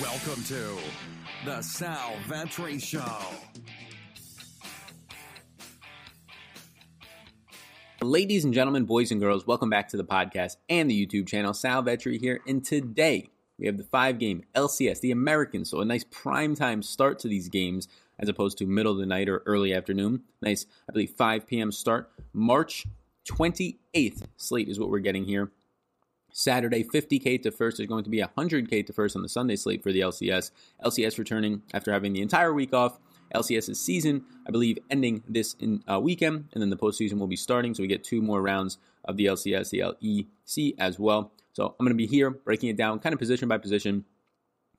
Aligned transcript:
Welcome 0.00 0.42
to 0.44 0.78
the 1.44 1.60
Sal 1.60 2.14
Vetri 2.26 2.82
Show. 2.82 3.04
Ladies 8.00 8.46
and 8.46 8.54
gentlemen, 8.54 8.86
boys 8.86 9.10
and 9.10 9.20
girls, 9.20 9.46
welcome 9.46 9.68
back 9.68 9.88
to 9.88 9.98
the 9.98 10.04
podcast 10.04 10.56
and 10.70 10.90
the 10.90 11.06
YouTube 11.06 11.28
channel. 11.28 11.52
Sal 11.52 11.82
Vetri 11.82 12.18
here, 12.18 12.40
and 12.46 12.64
today 12.64 13.28
we 13.58 13.66
have 13.66 13.76
the 13.76 13.84
five 13.84 14.18
game 14.18 14.42
LCS, 14.54 15.00
the 15.00 15.10
American, 15.10 15.66
so 15.66 15.80
a 15.80 15.84
nice 15.84 16.04
prime 16.10 16.54
time 16.54 16.82
start 16.82 17.18
to 17.18 17.28
these 17.28 17.50
games 17.50 17.86
as 18.18 18.30
opposed 18.30 18.56
to 18.58 18.66
middle 18.66 18.92
of 18.92 18.98
the 18.98 19.06
night 19.06 19.28
or 19.28 19.42
early 19.44 19.74
afternoon. 19.74 20.22
Nice, 20.40 20.64
I 20.88 20.92
believe, 20.92 21.10
5 21.10 21.46
p.m. 21.46 21.70
start. 21.70 22.10
March 22.32 22.86
28th 23.26 24.22
slate 24.38 24.68
is 24.68 24.80
what 24.80 24.88
we're 24.88 25.00
getting 25.00 25.26
here. 25.26 25.52
Saturday, 26.32 26.84
50K 26.84 27.42
to 27.42 27.50
first. 27.50 27.76
There's 27.76 27.88
going 27.88 28.04
to 28.04 28.10
be 28.10 28.20
100K 28.20 28.86
to 28.86 28.92
first 28.92 29.16
on 29.16 29.22
the 29.22 29.28
Sunday 29.28 29.56
slate 29.56 29.82
for 29.82 29.92
the 29.92 30.00
LCS. 30.00 30.50
LCS 30.84 31.18
returning 31.18 31.62
after 31.72 31.92
having 31.92 32.12
the 32.12 32.22
entire 32.22 32.52
week 32.52 32.72
off. 32.72 32.98
LCS's 33.34 33.80
season, 33.80 34.24
I 34.46 34.50
believe, 34.50 34.78
ending 34.90 35.22
this 35.28 35.54
in, 35.54 35.84
uh, 35.90 36.00
weekend, 36.00 36.48
and 36.52 36.60
then 36.60 36.70
the 36.70 36.76
postseason 36.76 37.18
will 37.18 37.28
be 37.28 37.36
starting. 37.36 37.74
So 37.74 37.82
we 37.82 37.86
get 37.86 38.02
two 38.02 38.20
more 38.20 38.42
rounds 38.42 38.78
of 39.04 39.16
the 39.16 39.26
LCS, 39.26 39.70
the 39.70 39.78
LEC 39.80 40.74
as 40.78 40.98
well. 40.98 41.32
So 41.52 41.66
I'm 41.66 41.86
going 41.86 41.90
to 41.90 41.94
be 41.94 42.06
here 42.06 42.30
breaking 42.30 42.70
it 42.70 42.76
down 42.76 42.98
kind 42.98 43.12
of 43.12 43.18
position 43.18 43.48
by 43.48 43.58
position, 43.58 44.04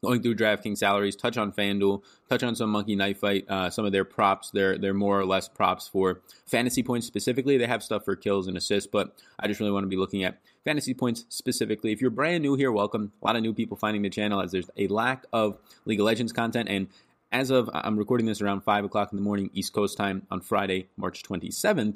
going 0.04 0.22
through 0.22 0.36
DraftKings 0.36 0.80
salaries, 0.80 1.16
touch 1.16 1.38
on 1.38 1.52
FanDuel, 1.52 2.02
touch 2.30 2.44
on 2.44 2.56
some 2.56 2.72
Monkey 2.72 2.96
Knife 2.96 3.20
Fight, 3.20 3.46
uh, 3.50 3.70
some 3.70 3.86
of 3.86 3.92
their 3.92 4.06
props, 4.06 4.50
their 4.50 4.78
their 4.78 4.94
more 4.94 5.20
or 5.20 5.26
less 5.26 5.48
props 5.48 5.88
for 5.88 6.22
fantasy 6.46 6.82
points 6.82 7.06
specifically. 7.06 7.58
They 7.58 7.68
have 7.68 7.84
stuff 7.84 8.06
for 8.06 8.16
kills 8.16 8.48
and 8.48 8.58
assists, 8.58 8.90
but 8.92 9.16
I 9.40 9.48
just 9.48 9.60
really 9.60 9.72
want 9.72 9.84
to 9.84 9.90
be 9.90 9.98
looking 9.98 10.24
at 10.24 10.40
fantasy 10.64 10.94
points 10.94 11.26
specifically. 11.30 11.92
If 11.92 12.02
you're 12.02 12.10
brand 12.10 12.42
new 12.42 12.56
here, 12.56 12.72
welcome. 12.72 13.12
A 13.22 13.26
lot 13.26 13.36
of 13.36 13.42
new 13.44 13.54
people 13.54 13.78
finding 13.78 14.02
the 14.02 14.10
channel 14.10 14.42
as 14.42 14.52
there's 14.52 14.70
a 14.78 14.88
lack 14.88 15.26
of 15.32 15.60
League 15.86 16.00
of 16.00 16.06
Legends 16.06 16.34
content. 16.34 16.70
And 16.70 16.88
as 17.32 17.50
of, 17.50 17.70
I'm 17.74 17.98
recording 17.98 18.26
this 18.26 18.42
around 18.42 18.62
5 18.62 18.86
o'clock 18.86 19.12
in 19.12 19.18
the 19.18 19.24
morning, 19.24 19.50
East 19.54 19.72
Coast 19.74 19.98
time 19.98 20.28
on 20.30 20.42
Friday, 20.42 20.90
March 20.98 21.24
27th. 21.24 21.96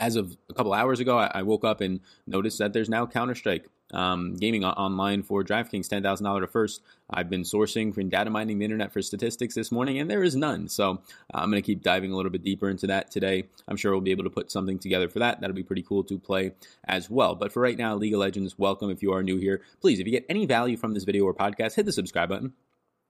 As 0.00 0.16
of 0.16 0.36
a 0.50 0.54
couple 0.54 0.72
hours 0.72 0.98
ago, 0.98 1.18
I, 1.18 1.30
I 1.32 1.42
woke 1.42 1.64
up 1.64 1.80
and 1.80 2.00
noticed 2.26 2.58
that 2.58 2.72
there's 2.72 2.88
now 2.88 3.06
Counter 3.06 3.34
Strike 3.34 3.68
um, 3.92 4.34
gaming 4.36 4.64
online 4.64 5.22
for 5.22 5.44
DraftKings, 5.44 5.88
ten 5.88 6.02
thousand 6.02 6.24
dollar 6.24 6.40
to 6.40 6.46
first. 6.46 6.82
I've 7.10 7.28
been 7.28 7.42
sourcing 7.42 7.96
and 7.96 8.10
data 8.10 8.30
mining 8.30 8.58
the 8.58 8.64
internet 8.64 8.92
for 8.92 9.02
statistics 9.02 9.54
this 9.54 9.70
morning, 9.70 9.98
and 9.98 10.10
there 10.10 10.22
is 10.22 10.34
none. 10.34 10.68
So 10.68 10.92
uh, 10.92 11.38
I'm 11.38 11.50
going 11.50 11.62
to 11.62 11.66
keep 11.66 11.82
diving 11.82 12.12
a 12.12 12.16
little 12.16 12.30
bit 12.30 12.42
deeper 12.42 12.70
into 12.70 12.86
that 12.86 13.10
today. 13.10 13.44
I'm 13.68 13.76
sure 13.76 13.92
we'll 13.92 14.00
be 14.00 14.10
able 14.12 14.24
to 14.24 14.30
put 14.30 14.50
something 14.50 14.78
together 14.78 15.08
for 15.08 15.18
that. 15.18 15.40
That'll 15.40 15.56
be 15.56 15.62
pretty 15.62 15.82
cool 15.82 16.04
to 16.04 16.18
play 16.18 16.52
as 16.84 17.10
well. 17.10 17.34
But 17.34 17.52
for 17.52 17.60
right 17.60 17.76
now, 17.76 17.94
League 17.94 18.14
of 18.14 18.20
Legends, 18.20 18.58
welcome 18.58 18.90
if 18.90 19.02
you 19.02 19.12
are 19.12 19.22
new 19.22 19.36
here. 19.36 19.62
Please, 19.80 20.00
if 20.00 20.06
you 20.06 20.12
get 20.12 20.26
any 20.28 20.46
value 20.46 20.76
from 20.76 20.94
this 20.94 21.04
video 21.04 21.24
or 21.24 21.34
podcast, 21.34 21.74
hit 21.74 21.86
the 21.86 21.92
subscribe 21.92 22.28
button. 22.28 22.54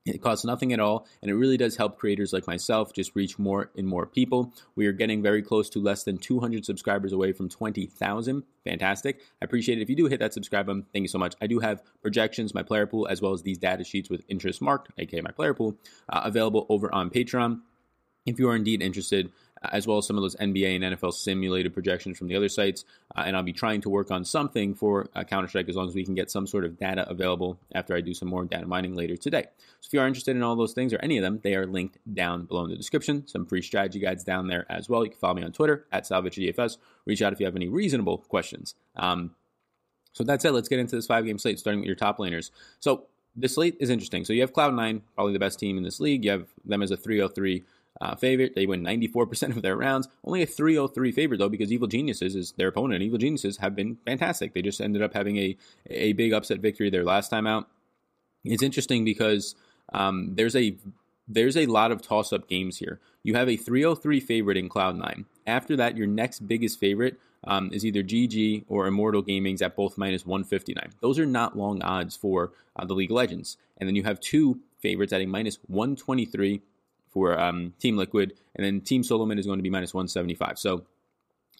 It 0.05 0.21
costs 0.21 0.43
nothing 0.43 0.73
at 0.73 0.81
all, 0.81 1.07
and 1.21 1.31
it 1.31 1.35
really 1.35 1.55
does 1.55 1.77
help 1.77 1.97
creators 1.97 2.33
like 2.33 2.45
myself 2.45 2.91
just 2.91 3.15
reach 3.15 3.39
more 3.39 3.71
and 3.77 3.87
more 3.87 4.05
people. 4.05 4.53
We 4.75 4.85
are 4.87 4.91
getting 4.91 5.23
very 5.23 5.41
close 5.41 5.69
to 5.71 5.79
less 5.79 6.03
than 6.03 6.17
200 6.17 6.65
subscribers 6.65 7.13
away 7.13 7.31
from 7.31 7.47
20,000. 7.47 8.43
Fantastic. 8.65 9.21
I 9.41 9.45
appreciate 9.45 9.77
it. 9.77 9.81
If 9.81 9.89
you 9.89 9.95
do 9.95 10.07
hit 10.07 10.19
that 10.19 10.33
subscribe 10.33 10.65
button, 10.65 10.85
thank 10.91 11.03
you 11.03 11.07
so 11.07 11.19
much. 11.19 11.35
I 11.41 11.47
do 11.47 11.59
have 11.59 11.81
projections, 12.01 12.53
my 12.53 12.63
player 12.63 12.85
pool, 12.85 13.07
as 13.09 13.21
well 13.21 13.31
as 13.31 13.43
these 13.43 13.57
data 13.57 13.85
sheets 13.85 14.09
with 14.09 14.25
interest 14.27 14.61
marked, 14.61 14.91
aka 14.97 15.21
my 15.21 15.31
player 15.31 15.53
pool, 15.53 15.77
uh, 16.09 16.21
available 16.25 16.65
over 16.67 16.93
on 16.93 17.09
Patreon. 17.09 17.61
If 18.25 18.39
you 18.39 18.49
are 18.49 18.55
indeed 18.57 18.81
interested, 18.81 19.31
as 19.71 19.87
well 19.87 19.97
as 19.97 20.07
some 20.07 20.17
of 20.17 20.23
those 20.23 20.35
NBA 20.35 20.75
and 20.75 20.95
NFL 20.95 21.13
simulated 21.13 21.73
projections 21.73 22.17
from 22.17 22.27
the 22.27 22.35
other 22.35 22.49
sites. 22.49 22.85
Uh, 23.15 23.23
and 23.25 23.35
I'll 23.35 23.43
be 23.43 23.53
trying 23.53 23.81
to 23.81 23.89
work 23.89 24.11
on 24.11 24.25
something 24.25 24.75
for 24.75 25.09
uh, 25.15 25.23
Counter 25.23 25.47
Strike 25.47 25.69
as 25.69 25.75
long 25.75 25.87
as 25.87 25.95
we 25.95 26.03
can 26.03 26.15
get 26.15 26.31
some 26.31 26.47
sort 26.47 26.65
of 26.65 26.77
data 26.77 27.07
available 27.09 27.59
after 27.73 27.95
I 27.95 28.01
do 28.01 28.13
some 28.13 28.27
more 28.27 28.45
data 28.45 28.67
mining 28.67 28.95
later 28.95 29.15
today. 29.15 29.45
So 29.79 29.87
if 29.87 29.93
you 29.93 29.99
are 30.01 30.07
interested 30.07 30.35
in 30.35 30.43
all 30.43 30.55
those 30.55 30.73
things 30.73 30.93
or 30.93 30.99
any 31.01 31.17
of 31.17 31.23
them, 31.23 31.39
they 31.43 31.55
are 31.55 31.65
linked 31.65 31.97
down 32.13 32.45
below 32.45 32.63
in 32.65 32.69
the 32.69 32.77
description. 32.77 33.27
Some 33.27 33.45
free 33.45 33.61
strategy 33.61 33.99
guides 33.99 34.23
down 34.23 34.47
there 34.47 34.65
as 34.69 34.89
well. 34.89 35.03
You 35.03 35.11
can 35.11 35.19
follow 35.19 35.35
me 35.35 35.43
on 35.43 35.51
Twitter 35.51 35.85
at 35.91 36.03
SalVetriDFS. 36.03 36.77
Reach 37.05 37.21
out 37.21 37.33
if 37.33 37.39
you 37.39 37.45
have 37.45 37.55
any 37.55 37.67
reasonable 37.67 38.19
questions. 38.19 38.75
Um, 38.95 39.31
so 40.13 40.23
that's 40.23 40.45
it. 40.45 40.51
Let's 40.51 40.69
get 40.69 40.79
into 40.79 40.95
this 40.95 41.07
five 41.07 41.25
game 41.25 41.39
slate, 41.39 41.59
starting 41.59 41.79
with 41.81 41.87
your 41.87 41.95
top 41.95 42.19
laners. 42.19 42.51
So 42.79 43.07
the 43.35 43.49
slate 43.49 43.77
is 43.79 43.89
interesting. 43.89 44.25
So 44.25 44.33
you 44.33 44.41
have 44.41 44.53
Cloud9, 44.53 45.01
probably 45.15 45.33
the 45.33 45.39
best 45.39 45.59
team 45.59 45.77
in 45.77 45.83
this 45.83 45.99
league. 45.99 46.23
You 46.23 46.31
have 46.31 46.47
them 46.65 46.81
as 46.81 46.91
a 46.91 46.97
303 46.97 47.63
uh, 48.01 48.15
favorite. 48.15 48.55
They 48.55 48.65
win 48.65 48.83
94% 48.83 49.55
of 49.55 49.61
their 49.61 49.75
rounds. 49.75 50.07
Only 50.23 50.41
a 50.41 50.45
303 50.45 51.11
favorite, 51.11 51.37
though, 51.37 51.49
because 51.49 51.71
Evil 51.71 51.87
Geniuses 51.87 52.35
is 52.35 52.51
their 52.53 52.69
opponent. 52.69 53.03
Evil 53.03 53.17
Geniuses 53.17 53.57
have 53.57 53.75
been 53.75 53.97
fantastic. 54.05 54.53
They 54.53 54.61
just 54.61 54.81
ended 54.81 55.01
up 55.01 55.13
having 55.13 55.37
a, 55.37 55.57
a 55.87 56.13
big 56.13 56.33
upset 56.33 56.59
victory 56.59 56.89
their 56.89 57.03
last 57.03 57.29
time 57.29 57.47
out. 57.47 57.67
It's 58.43 58.63
interesting 58.63 59.05
because 59.05 59.55
um, 59.93 60.31
there's 60.35 60.55
a 60.55 60.75
there's 61.27 61.55
a 61.55 61.67
lot 61.67 61.91
of 61.91 62.01
toss 62.01 62.33
up 62.33 62.49
games 62.49 62.77
here. 62.77 62.99
You 63.23 63.35
have 63.35 63.47
a 63.47 63.55
303 63.55 64.19
favorite 64.19 64.57
in 64.57 64.67
Cloud9. 64.67 65.23
After 65.47 65.77
that, 65.77 65.95
your 65.95 66.07
next 66.07 66.45
biggest 66.47 66.79
favorite 66.79 67.17
um, 67.45 67.71
is 67.71 67.85
either 67.85 68.03
GG 68.03 68.65
or 68.67 68.87
Immortal 68.87 69.21
Gaming's 69.21 69.61
at 69.61 69.75
both 69.75 69.97
minus 69.97 70.25
159. 70.25 70.91
Those 70.99 71.19
are 71.19 71.25
not 71.25 71.57
long 71.57 71.81
odds 71.81 72.17
for 72.17 72.51
uh, 72.75 72.85
the 72.85 72.93
League 72.93 73.11
of 73.11 73.15
Legends. 73.15 73.57
And 73.77 73.87
then 73.87 73.95
you 73.95 74.03
have 74.03 74.19
two 74.19 74.59
favorites 74.79 75.13
at 75.13 75.21
a 75.21 75.25
minus 75.25 75.57
123 75.67 76.61
for 77.13 77.39
um, 77.39 77.73
Team 77.79 77.97
Liquid, 77.97 78.33
and 78.55 78.65
then 78.65 78.81
Team 78.81 79.03
SoloMid 79.03 79.39
is 79.39 79.45
going 79.45 79.59
to 79.59 79.63
be 79.63 79.69
minus 79.69 79.93
175. 79.93 80.57
So 80.57 80.83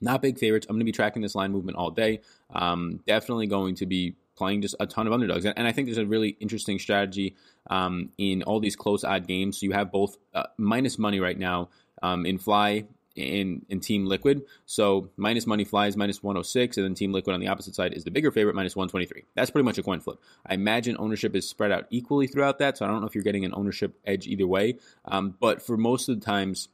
not 0.01 0.21
big 0.21 0.37
favorites. 0.37 0.65
I'm 0.69 0.75
going 0.75 0.81
to 0.81 0.85
be 0.85 0.91
tracking 0.91 1.21
this 1.21 1.35
line 1.35 1.51
movement 1.51 1.77
all 1.77 1.91
day. 1.91 2.21
Um, 2.53 2.99
definitely 3.07 3.47
going 3.47 3.75
to 3.75 3.85
be 3.85 4.15
playing 4.35 4.61
just 4.61 4.75
a 4.79 4.87
ton 4.87 5.07
of 5.07 5.13
underdogs. 5.13 5.45
And 5.45 5.67
I 5.67 5.71
think 5.71 5.87
there's 5.87 5.97
a 5.97 6.05
really 6.05 6.29
interesting 6.39 6.79
strategy 6.79 7.35
um, 7.69 8.09
in 8.17 8.43
all 8.43 8.59
these 8.59 8.75
close 8.75 9.03
odd 9.03 9.27
games. 9.27 9.59
So 9.59 9.65
you 9.65 9.71
have 9.73 9.91
both 9.91 10.17
uh, 10.33 10.43
minus 10.57 10.97
money 10.97 11.19
right 11.19 11.37
now 11.37 11.69
um, 12.01 12.25
in 12.25 12.37
Fly 12.37 12.85
in 13.16 13.66
in 13.69 13.79
Team 13.79 14.06
Liquid. 14.06 14.44
So 14.66 15.09
minus 15.18 15.46
money 15.46 15.63
flies 15.63 15.96
minus 15.96 16.24
106, 16.24 16.78
and 16.78 16.85
then 16.85 16.96
Team 16.96 17.12
Liquid 17.12 17.34
on 17.34 17.40
the 17.40 17.47
opposite 17.47 17.75
side 17.75 17.94
is 17.94 18.03
the 18.03 18.12
bigger 18.12 18.31
favorite 18.31 18.56
minus 18.56 18.75
123. 18.75 19.25
That's 19.35 19.51
pretty 19.51 19.66
much 19.66 19.78
a 19.78 19.84
coin 19.84 20.00
flip. 20.00 20.19
I 20.46 20.56
imagine 20.56 20.96
ownership 21.00 21.35
is 21.35 21.47
spread 21.47 21.72
out 21.72 21.85
equally 21.90 22.28
throughout 22.28 22.59
that, 22.59 22.78
so 22.78 22.85
I 22.85 22.88
don't 22.88 23.01
know 23.01 23.07
if 23.07 23.16
you're 23.16 23.24
getting 23.24 23.46
an 23.46 23.53
ownership 23.53 23.96
edge 24.06 24.28
either 24.28 24.47
way. 24.47 24.75
Um, 25.06 25.35
but 25.40 25.62
for 25.62 25.78
most 25.78 26.09
of 26.09 26.19
the 26.19 26.25
times, 26.25 26.69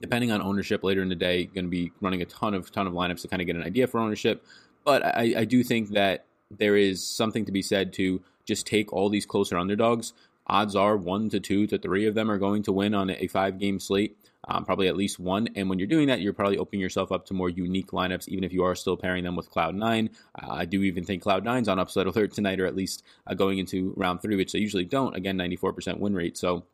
depending 0.00 0.30
on 0.30 0.40
ownership 0.40 0.84
later 0.84 1.02
in 1.02 1.08
the 1.08 1.16
day, 1.16 1.44
going 1.44 1.64
to 1.64 1.70
be 1.70 1.92
running 2.00 2.22
a 2.22 2.26
ton 2.26 2.54
of 2.54 2.70
ton 2.70 2.86
of 2.86 2.92
lineups 2.92 3.22
to 3.22 3.28
kind 3.28 3.42
of 3.42 3.46
get 3.46 3.56
an 3.56 3.64
idea 3.64 3.86
for 3.86 4.00
ownership. 4.00 4.44
But 4.84 5.04
I, 5.04 5.34
I 5.38 5.44
do 5.44 5.62
think 5.62 5.90
that 5.90 6.24
there 6.50 6.76
is 6.76 7.04
something 7.04 7.44
to 7.44 7.52
be 7.52 7.62
said 7.62 7.92
to 7.94 8.22
just 8.44 8.66
take 8.66 8.92
all 8.92 9.10
these 9.10 9.26
closer 9.26 9.58
underdogs. 9.58 10.12
Odds 10.46 10.74
are 10.74 10.96
one 10.96 11.28
to 11.28 11.40
two 11.40 11.66
to 11.66 11.78
three 11.78 12.06
of 12.06 12.14
them 12.14 12.30
are 12.30 12.38
going 12.38 12.62
to 12.62 12.72
win 12.72 12.94
on 12.94 13.10
a 13.10 13.26
five 13.26 13.58
game 13.58 13.78
slate 13.78 14.16
um, 14.48 14.64
probably 14.64 14.88
at 14.88 14.96
least 14.96 15.18
one. 15.20 15.48
And 15.54 15.68
when 15.68 15.78
you're 15.78 15.86
doing 15.86 16.08
that, 16.08 16.20
you're 16.20 16.32
probably 16.32 16.58
opening 16.58 16.80
yourself 16.80 17.12
up 17.12 17.26
to 17.26 17.34
more 17.34 17.50
unique 17.50 17.90
lineups, 17.90 18.28
even 18.28 18.44
if 18.44 18.52
you 18.52 18.64
are 18.64 18.74
still 18.74 18.96
pairing 18.96 19.24
them 19.24 19.36
with 19.36 19.50
Cloud9. 19.50 20.10
Uh, 20.42 20.52
I 20.52 20.64
do 20.64 20.82
even 20.82 21.04
think 21.04 21.22
Cloud9's 21.22 21.68
on 21.68 21.78
upside 21.78 22.06
alert 22.06 22.32
tonight, 22.32 22.58
or 22.58 22.66
at 22.66 22.74
least 22.74 23.04
uh, 23.26 23.34
going 23.34 23.58
into 23.58 23.92
round 23.96 24.22
three, 24.22 24.36
which 24.36 24.52
they 24.52 24.58
usually 24.58 24.86
don't. 24.86 25.14
Again, 25.14 25.36
94% 25.36 25.98
win 25.98 26.14
rate. 26.14 26.38
So 26.38 26.64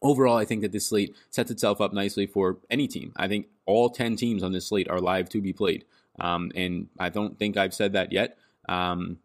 overall, 0.00 0.36
I 0.36 0.46
think 0.46 0.62
that 0.62 0.72
this 0.72 0.86
slate 0.86 1.14
sets 1.30 1.50
itself 1.50 1.80
up 1.80 1.92
nicely 1.92 2.26
for 2.26 2.58
any 2.70 2.88
team. 2.88 3.12
I 3.16 3.28
think 3.28 3.48
all 3.66 3.90
10 3.90 4.16
teams 4.16 4.42
on 4.42 4.52
this 4.52 4.66
slate 4.66 4.88
are 4.88 5.00
live 5.00 5.28
to 5.30 5.42
be 5.42 5.52
played. 5.52 5.84
Um, 6.18 6.52
and 6.54 6.88
I 6.98 7.10
don't 7.10 7.38
think 7.38 7.56
I've 7.56 7.74
said 7.74 7.92
that 7.92 8.12
yet. 8.12 8.38
Um, 8.68 9.18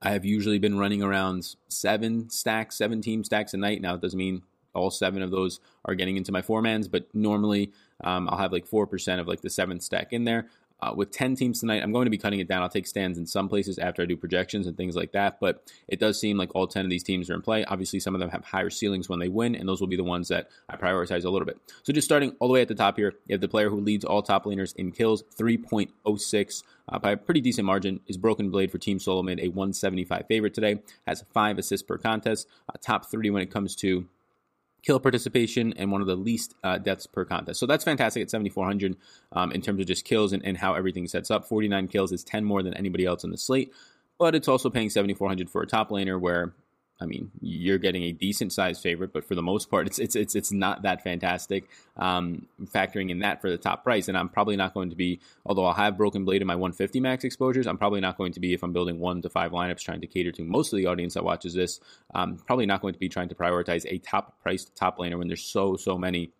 I 0.00 0.10
have 0.10 0.24
usually 0.24 0.58
been 0.58 0.78
running 0.78 1.02
around 1.02 1.54
seven 1.68 2.30
stacks, 2.30 2.76
seven 2.76 3.00
team 3.00 3.24
stacks 3.24 3.54
a 3.54 3.56
night. 3.56 3.80
Now, 3.80 3.94
it 3.94 4.00
doesn't 4.00 4.18
mean 4.18 4.42
all 4.74 4.90
seven 4.90 5.22
of 5.22 5.30
those 5.30 5.60
are 5.84 5.94
getting 5.94 6.16
into 6.16 6.32
my 6.32 6.42
four 6.42 6.62
mans, 6.62 6.88
but 6.88 7.06
normally 7.14 7.72
um, 8.02 8.28
I'll 8.28 8.38
have 8.38 8.52
like 8.52 8.68
4% 8.68 9.20
of 9.20 9.28
like 9.28 9.40
the 9.40 9.50
seventh 9.50 9.82
stack 9.82 10.12
in 10.12 10.24
there. 10.24 10.48
Uh, 10.84 10.92
with 10.94 11.10
10 11.12 11.34
teams 11.36 11.60
tonight, 11.60 11.82
I'm 11.82 11.92
going 11.92 12.04
to 12.04 12.10
be 12.10 12.18
cutting 12.18 12.40
it 12.40 12.48
down. 12.48 12.62
I'll 12.62 12.68
take 12.68 12.86
stands 12.86 13.16
in 13.16 13.24
some 13.24 13.48
places 13.48 13.78
after 13.78 14.02
I 14.02 14.04
do 14.04 14.18
projections 14.18 14.66
and 14.66 14.76
things 14.76 14.94
like 14.94 15.12
that, 15.12 15.40
but 15.40 15.72
it 15.88 15.98
does 15.98 16.20
seem 16.20 16.36
like 16.36 16.54
all 16.54 16.66
10 16.66 16.84
of 16.84 16.90
these 16.90 17.02
teams 17.02 17.30
are 17.30 17.34
in 17.34 17.40
play. 17.40 17.64
Obviously, 17.64 18.00
some 18.00 18.14
of 18.14 18.20
them 18.20 18.28
have 18.28 18.44
higher 18.44 18.68
ceilings 18.68 19.08
when 19.08 19.18
they 19.18 19.28
win, 19.28 19.54
and 19.54 19.66
those 19.66 19.80
will 19.80 19.88
be 19.88 19.96
the 19.96 20.04
ones 20.04 20.28
that 20.28 20.50
I 20.68 20.76
prioritize 20.76 21.24
a 21.24 21.30
little 21.30 21.46
bit. 21.46 21.58
So, 21.84 21.92
just 21.92 22.06
starting 22.06 22.34
all 22.38 22.48
the 22.48 22.54
way 22.54 22.60
at 22.60 22.68
the 22.68 22.74
top 22.74 22.98
here, 22.98 23.14
you 23.26 23.32
have 23.32 23.40
the 23.40 23.48
player 23.48 23.70
who 23.70 23.80
leads 23.80 24.04
all 24.04 24.22
top 24.22 24.44
laners 24.44 24.76
in 24.76 24.92
kills, 24.92 25.22
3.06 25.38 26.62
uh, 26.88 26.98
by 26.98 27.12
a 27.12 27.16
pretty 27.16 27.40
decent 27.40 27.64
margin, 27.64 28.00
is 28.06 28.18
Broken 28.18 28.50
Blade 28.50 28.70
for 28.70 28.78
Team 28.78 28.98
SoloMid, 28.98 29.40
a 29.40 29.48
175 29.48 30.26
favorite 30.26 30.52
today, 30.52 30.82
has 31.06 31.24
five 31.32 31.56
assists 31.56 31.86
per 31.86 31.96
contest, 31.96 32.46
uh, 32.68 32.76
top 32.82 33.10
three 33.10 33.30
when 33.30 33.42
it 33.42 33.50
comes 33.50 33.74
to 33.76 34.06
kill 34.84 35.00
participation 35.00 35.72
and 35.74 35.90
one 35.90 36.00
of 36.00 36.06
the 36.06 36.16
least 36.16 36.54
uh, 36.62 36.78
deaths 36.78 37.06
per 37.06 37.24
contest. 37.24 37.58
So 37.58 37.66
that's 37.66 37.84
fantastic 37.84 38.22
at 38.22 38.30
7,400 38.30 38.96
um, 39.32 39.52
in 39.52 39.62
terms 39.62 39.80
of 39.80 39.86
just 39.86 40.04
kills 40.04 40.32
and, 40.32 40.44
and 40.44 40.58
how 40.58 40.74
everything 40.74 41.06
sets 41.06 41.30
up. 41.30 41.46
49 41.46 41.88
kills 41.88 42.12
is 42.12 42.22
10 42.24 42.44
more 42.44 42.62
than 42.62 42.74
anybody 42.74 43.04
else 43.04 43.24
in 43.24 43.30
the 43.30 43.38
slate, 43.38 43.72
but 44.18 44.34
it's 44.34 44.48
also 44.48 44.70
paying 44.70 44.90
7,400 44.90 45.48
for 45.48 45.62
a 45.62 45.66
top 45.66 45.90
laner 45.90 46.20
where 46.20 46.52
I 47.00 47.06
mean, 47.06 47.32
you're 47.40 47.78
getting 47.78 48.04
a 48.04 48.12
decent 48.12 48.52
sized 48.52 48.80
favorite, 48.80 49.12
but 49.12 49.24
for 49.24 49.34
the 49.34 49.42
most 49.42 49.68
part, 49.68 49.86
it's 49.86 49.98
it's 49.98 50.14
it's 50.14 50.36
it's 50.36 50.52
not 50.52 50.82
that 50.82 51.02
fantastic. 51.02 51.68
Um, 51.96 52.46
factoring 52.66 53.10
in 53.10 53.18
that 53.20 53.40
for 53.40 53.50
the 53.50 53.58
top 53.58 53.82
price, 53.82 54.06
and 54.06 54.16
I'm 54.16 54.28
probably 54.28 54.56
not 54.56 54.74
going 54.74 54.90
to 54.90 54.96
be. 54.96 55.20
Although 55.44 55.64
I'll 55.64 55.74
have 55.74 55.96
Broken 55.96 56.24
Blade 56.24 56.40
in 56.40 56.46
my 56.46 56.54
150 56.54 57.00
max 57.00 57.24
exposures, 57.24 57.66
I'm 57.66 57.78
probably 57.78 58.00
not 58.00 58.16
going 58.16 58.32
to 58.34 58.40
be 58.40 58.54
if 58.54 58.62
I'm 58.62 58.72
building 58.72 59.00
one 59.00 59.22
to 59.22 59.28
five 59.28 59.50
lineups 59.50 59.80
trying 59.80 60.02
to 60.02 60.06
cater 60.06 60.30
to 60.32 60.44
most 60.44 60.72
of 60.72 60.76
the 60.76 60.86
audience 60.86 61.14
that 61.14 61.24
watches 61.24 61.52
this. 61.52 61.80
Um, 62.14 62.36
probably 62.36 62.66
not 62.66 62.80
going 62.80 62.94
to 62.94 63.00
be 63.00 63.08
trying 63.08 63.28
to 63.28 63.34
prioritize 63.34 63.84
a 63.86 63.98
top 63.98 64.40
priced 64.40 64.76
top 64.76 64.98
laner 64.98 65.18
when 65.18 65.26
there's 65.26 65.42
so 65.42 65.76
so 65.76 65.98
many 65.98 66.30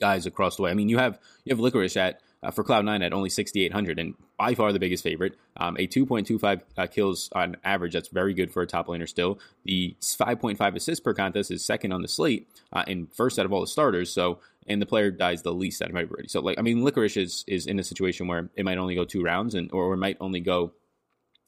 guys 0.00 0.24
across 0.24 0.56
the 0.56 0.62
way. 0.62 0.70
I 0.70 0.74
mean, 0.74 0.88
you 0.88 0.98
have 0.98 1.18
you 1.44 1.54
have 1.54 1.60
Licorice 1.60 1.96
at 1.98 2.20
uh, 2.42 2.50
for 2.50 2.64
Cloud9 2.64 3.04
at 3.04 3.12
only 3.12 3.30
6,800 3.30 3.98
and 3.98 4.14
by 4.38 4.54
far 4.54 4.72
the 4.72 4.78
biggest 4.78 5.02
favorite. 5.02 5.36
Um, 5.56 5.76
a 5.78 5.86
2.25 5.86 6.60
uh, 6.76 6.86
kills 6.86 7.28
on 7.32 7.56
average, 7.64 7.94
that's 7.94 8.08
very 8.08 8.34
good 8.34 8.52
for 8.52 8.62
a 8.62 8.66
top 8.66 8.88
laner 8.88 9.08
still. 9.08 9.38
The 9.64 9.96
5.5 10.00 10.76
assists 10.76 11.02
per 11.02 11.14
contest 11.14 11.50
is 11.50 11.64
second 11.64 11.92
on 11.92 12.02
the 12.02 12.08
slate 12.08 12.48
uh, 12.72 12.84
and 12.86 13.12
first 13.12 13.38
out 13.38 13.46
of 13.46 13.52
all 13.52 13.60
the 13.60 13.66
starters. 13.66 14.12
So, 14.12 14.40
and 14.66 14.82
the 14.82 14.86
player 14.86 15.10
dies 15.10 15.42
the 15.42 15.52
least 15.52 15.80
out 15.80 15.90
of 15.90 15.96
everybody. 15.96 16.28
So, 16.28 16.40
like, 16.40 16.58
I 16.58 16.62
mean, 16.62 16.82
Licorice 16.82 17.16
is, 17.16 17.44
is 17.46 17.66
in 17.66 17.78
a 17.78 17.84
situation 17.84 18.26
where 18.26 18.50
it 18.56 18.64
might 18.64 18.78
only 18.78 18.94
go 18.94 19.04
two 19.04 19.22
rounds 19.22 19.54
and 19.54 19.70
or 19.72 19.94
it 19.94 19.98
might 19.98 20.16
only 20.20 20.40
go 20.40 20.72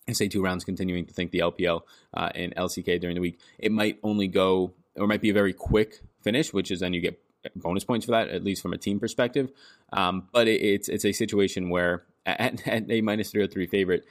I 0.08 0.12
say 0.12 0.28
two 0.28 0.42
rounds, 0.42 0.64
continuing 0.64 1.04
to 1.04 1.12
think 1.12 1.30
the 1.30 1.40
LPL 1.40 1.82
uh, 2.14 2.30
and 2.34 2.54
LCK 2.56 2.98
during 2.98 3.14
the 3.14 3.20
week. 3.20 3.38
It 3.58 3.70
might 3.70 3.98
only 4.02 4.26
go, 4.26 4.72
or 4.96 5.06
might 5.06 5.20
be 5.20 5.30
a 5.30 5.34
very 5.34 5.52
quick 5.52 6.00
finish, 6.22 6.52
which 6.52 6.70
is 6.70 6.80
then 6.80 6.94
you 6.94 7.02
get 7.02 7.20
bonus 7.56 7.84
points 7.84 8.06
for 8.06 8.12
that, 8.12 8.28
at 8.28 8.44
least 8.44 8.62
from 8.62 8.72
a 8.72 8.78
team 8.78 9.00
perspective. 9.00 9.50
Um, 9.92 10.28
but 10.32 10.48
it, 10.48 10.60
it's 10.60 10.88
it's 10.88 11.04
a 11.04 11.12
situation 11.12 11.70
where 11.70 12.04
at, 12.26 12.66
at 12.66 12.90
a 12.90 13.00
minus 13.00 13.30
three 13.30 13.42
or 13.42 13.46
three 13.46 13.66
favorite, 13.66 14.04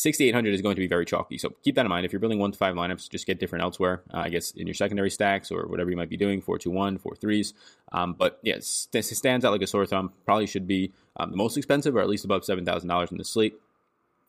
6,800 0.00 0.54
is 0.54 0.62
going 0.62 0.76
to 0.76 0.80
be 0.80 0.86
very 0.86 1.04
chalky. 1.04 1.36
So 1.36 1.52
keep 1.62 1.74
that 1.74 1.84
in 1.84 1.90
mind. 1.90 2.06
If 2.06 2.12
you're 2.12 2.20
building 2.20 2.38
one 2.38 2.52
to 2.52 2.58
five 2.58 2.74
lineups, 2.74 3.10
just 3.10 3.26
get 3.26 3.38
different 3.38 3.62
elsewhere. 3.62 4.02
Uh, 4.12 4.20
I 4.20 4.28
guess 4.30 4.50
in 4.52 4.66
your 4.66 4.72
secondary 4.72 5.10
stacks 5.10 5.50
or 5.50 5.66
whatever 5.66 5.90
you 5.90 5.96
might 5.96 6.08
be 6.08 6.16
doing, 6.16 6.40
four 6.40 6.58
two 6.58 6.70
one, 6.70 6.96
four 6.96 7.14
threes. 7.14 7.52
Um, 7.92 8.14
but 8.14 8.38
yeah, 8.42 8.54
it 8.54 8.64
stands 8.64 9.44
out 9.44 9.52
like 9.52 9.60
a 9.60 9.66
sore 9.66 9.84
thumb. 9.84 10.12
Probably 10.24 10.46
should 10.46 10.66
be 10.66 10.92
um, 11.18 11.30
the 11.30 11.36
most 11.36 11.58
expensive, 11.58 11.94
or 11.94 12.00
at 12.00 12.08
least 12.08 12.24
above 12.24 12.46
seven 12.46 12.64
thousand 12.64 12.88
dollars 12.88 13.10
in 13.10 13.18
the 13.18 13.24
slate. 13.24 13.60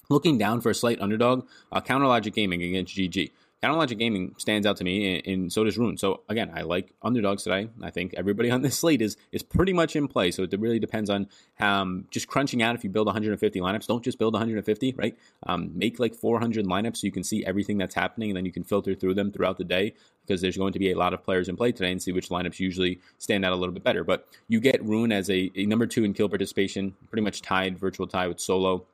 Looking 0.09 0.37
down 0.37 0.59
for 0.59 0.71
a 0.71 0.75
slight 0.75 0.99
underdog, 0.99 1.47
uh, 1.71 1.79
Counter 1.79 2.07
Logic 2.07 2.33
Gaming 2.33 2.61
against 2.63 2.93
GG. 2.97 3.31
Logic 3.63 3.97
Gaming 3.97 4.33
stands 4.37 4.65
out 4.65 4.77
to 4.77 4.83
me, 4.83 5.17
and, 5.17 5.27
and, 5.27 5.53
so 5.53 5.63
does 5.63 5.77
Ruin. 5.77 5.95
So 5.95 6.21
again, 6.27 6.51
I 6.55 6.63
like 6.63 6.93
underdogs 7.03 7.43
today. 7.43 7.69
I 7.83 7.91
think 7.91 8.15
everybody 8.17 8.49
on 8.49 8.63
this 8.63 8.77
slate 8.79 9.01
is 9.03 9.17
is 9.31 9.43
pretty 9.43 9.71
much 9.71 9.95
in 9.95 10.07
play. 10.07 10.31
So 10.31 10.43
it 10.43 10.59
really 10.59 10.79
depends 10.79 11.11
on 11.11 11.27
um, 11.59 12.05
just 12.09 12.27
crunching 12.27 12.63
out. 12.63 12.73
If 12.73 12.83
you 12.83 12.89
build 12.89 13.05
150 13.05 13.59
lineups, 13.59 13.85
don't 13.85 14.03
just 14.03 14.17
build 14.17 14.33
150, 14.33 14.95
right? 14.97 15.15
Um, 15.45 15.71
make 15.75 15.99
like 15.99 16.15
400 16.15 16.65
lineups 16.65 16.97
so 16.97 17.05
you 17.05 17.11
can 17.11 17.23
see 17.23 17.45
everything 17.45 17.77
that's 17.77 17.93
happening, 17.93 18.31
and 18.31 18.37
then 18.37 18.45
you 18.45 18.51
can 18.51 18.63
filter 18.63 18.95
through 18.95 19.13
them 19.13 19.31
throughout 19.31 19.59
the 19.59 19.63
day 19.63 19.93
because 20.25 20.41
there's 20.41 20.57
going 20.57 20.73
to 20.73 20.79
be 20.79 20.91
a 20.91 20.97
lot 20.97 21.13
of 21.13 21.23
players 21.23 21.47
in 21.47 21.55
play 21.55 21.71
today 21.71 21.91
and 21.91 22.01
see 22.01 22.11
which 22.11 22.29
lineups 22.29 22.59
usually 22.59 22.99
stand 23.19 23.45
out 23.45 23.53
a 23.53 23.55
little 23.55 23.73
bit 23.73 23.83
better. 23.83 24.03
But 24.03 24.27
you 24.47 24.59
get 24.59 24.83
Ruin 24.83 25.11
as 25.11 25.29
a, 25.29 25.51
a 25.55 25.65
number 25.67 25.85
two 25.85 26.03
in 26.03 26.13
kill 26.13 26.29
participation, 26.29 26.95
pretty 27.09 27.23
much 27.23 27.41
tied 27.43 27.77
virtual 27.77 28.07
tie 28.07 28.27
with 28.27 28.39
Solo. 28.39 28.85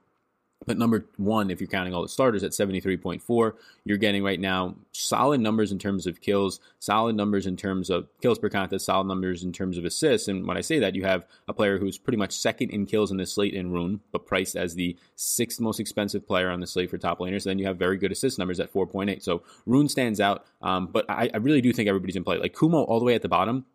But 0.65 0.77
number 0.77 1.05
one, 1.17 1.51
if 1.51 1.61
you're 1.61 1.69
counting 1.69 1.93
all 1.93 2.01
the 2.01 2.09
starters 2.09 2.43
at 2.43 2.51
73.4, 2.51 3.53
you're 3.85 3.97
getting 3.97 4.23
right 4.23 4.39
now 4.39 4.75
solid 4.91 5.39
numbers 5.39 5.71
in 5.71 5.77
terms 5.77 6.07
of 6.07 6.19
kills, 6.19 6.59
solid 6.79 7.15
numbers 7.15 7.45
in 7.45 7.55
terms 7.55 7.89
of 7.89 8.09
kills 8.21 8.39
per 8.39 8.49
contest, 8.49 8.85
solid 8.85 9.05
numbers 9.05 9.43
in 9.43 9.53
terms 9.53 9.77
of 9.77 9.85
assists. 9.85 10.27
And 10.27 10.47
when 10.47 10.57
I 10.57 10.61
say 10.61 10.79
that, 10.79 10.95
you 10.95 11.05
have 11.05 11.25
a 11.47 11.53
player 11.53 11.77
who's 11.77 11.97
pretty 11.97 12.17
much 12.17 12.33
second 12.33 12.71
in 12.71 12.85
kills 12.85 13.11
in 13.11 13.17
the 13.17 13.25
slate 13.25 13.53
in 13.53 13.71
Ruin, 13.71 14.01
but 14.11 14.25
priced 14.25 14.55
as 14.55 14.73
the 14.73 14.97
sixth 15.15 15.61
most 15.61 15.79
expensive 15.79 16.27
player 16.27 16.49
on 16.49 16.59
the 16.59 16.67
slate 16.67 16.89
for 16.89 16.97
top 16.97 17.19
laners. 17.19 17.45
And 17.45 17.51
Then 17.51 17.59
you 17.59 17.67
have 17.67 17.77
very 17.77 17.97
good 17.97 18.11
assist 18.11 18.39
numbers 18.39 18.59
at 18.59 18.73
4.8. 18.73 19.21
So 19.23 19.43
Ruin 19.65 19.87
stands 19.87 20.19
out, 20.19 20.45
um, 20.61 20.87
but 20.87 21.05
I, 21.09 21.29
I 21.33 21.37
really 21.37 21.61
do 21.61 21.71
think 21.71 21.87
everybody's 21.87 22.15
in 22.15 22.23
play. 22.23 22.39
Like 22.39 22.57
Kumo 22.57 22.81
all 22.83 22.99
the 22.99 23.05
way 23.05 23.13
at 23.13 23.21
the 23.21 23.29
bottom 23.29 23.65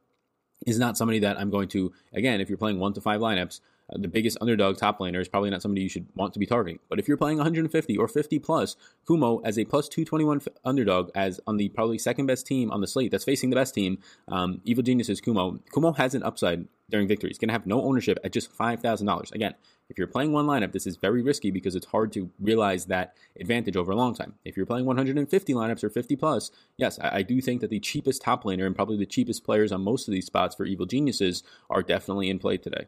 is 0.67 0.78
not 0.78 0.96
somebody 0.96 1.20
that 1.20 1.38
I'm 1.38 1.50
going 1.50 1.69
to, 1.69 1.93
again, 2.12 2.40
if 2.40 2.49
you're 2.49 2.58
playing 2.58 2.78
one 2.78 2.93
to 2.94 3.00
five 3.00 3.20
lineups, 3.20 3.61
uh, 3.90 3.99
the 3.99 4.08
biggest 4.08 4.38
underdog 4.40 4.76
top 4.76 4.99
laner 4.99 5.20
is 5.20 5.29
probably 5.29 5.50
not 5.50 5.62
somebody 5.62 5.82
you 5.82 5.88
should 5.88 6.06
want 6.14 6.32
to 6.32 6.38
be 6.38 6.46
targeting. 6.46 6.79
But 6.88 6.99
if 6.99 7.08
you're 7.08 7.17
playing 7.17 7.38
150 7.38 7.96
or 7.96 8.08
50 8.08 8.38
plus, 8.38 8.76
Kumo 9.06 9.40
as 9.44 9.58
a 9.58 9.64
plus 9.64 9.88
221 9.88 10.38
f- 10.38 10.49
underdog, 10.64 11.11
as 11.14 11.40
on 11.46 11.56
the 11.56 11.69
probably 11.70 11.99
second 11.99 12.26
best 12.26 12.46
team 12.46 12.70
on 12.70 12.81
the 12.81 12.87
slate 12.87 13.11
that's 13.11 13.25
facing 13.25 13.50
the 13.50 13.56
best 13.56 13.75
team, 13.75 13.99
um, 14.29 14.61
Evil 14.64 14.82
Geniuses 14.82 15.20
Kumo. 15.20 15.61
Kumo 15.73 15.93
has 15.93 16.14
an 16.14 16.23
upside 16.23 16.67
during 16.90 17.08
victory. 17.08 17.31
He's 17.31 17.38
going 17.38 17.49
to 17.49 17.55
have 17.55 17.67
no 17.67 17.82
ownership 17.82 18.19
at 18.23 18.32
just 18.32 18.56
$5,000. 18.56 19.32
Again, 19.32 19.55
if 19.88 19.99
you're 19.99 20.06
playing 20.06 20.32
one 20.32 20.46
lineup, 20.46 20.73
this 20.73 20.87
is 20.87 20.96
very 20.96 21.23
risky 21.23 21.50
because 21.50 21.75
it's 21.75 21.87
hard 21.87 22.12
to 22.12 22.31
realize 22.40 22.87
that 22.87 23.14
advantage 23.38 23.76
over 23.76 23.93
a 23.93 23.96
long 23.96 24.14
time. 24.14 24.35
If 24.44 24.56
you're 24.56 24.67
playing 24.67 24.87
150 24.87 25.55
lineups 25.55 25.82
or 25.82 25.90
50 25.90 26.17
plus, 26.17 26.50
yes, 26.76 26.99
I, 26.99 27.17
I 27.19 27.23
do 27.23 27.40
think 27.40 27.61
that 27.62 27.70
the 27.70 27.81
cheapest 27.81 28.23
top 28.23 28.44
laner 28.44 28.67
and 28.67 28.76
probably 28.76 28.96
the 28.96 29.06
cheapest 29.06 29.44
players 29.44 29.73
on 29.73 29.82
most 29.82 30.06
of 30.06 30.12
these 30.12 30.26
spots 30.26 30.55
for 30.55 30.64
Evil 30.64 30.87
Geniuses 30.87 31.43
are 31.69 31.82
definitely 31.82 32.31
in 32.31 32.38
play 32.38 32.56
today. 32.56 32.87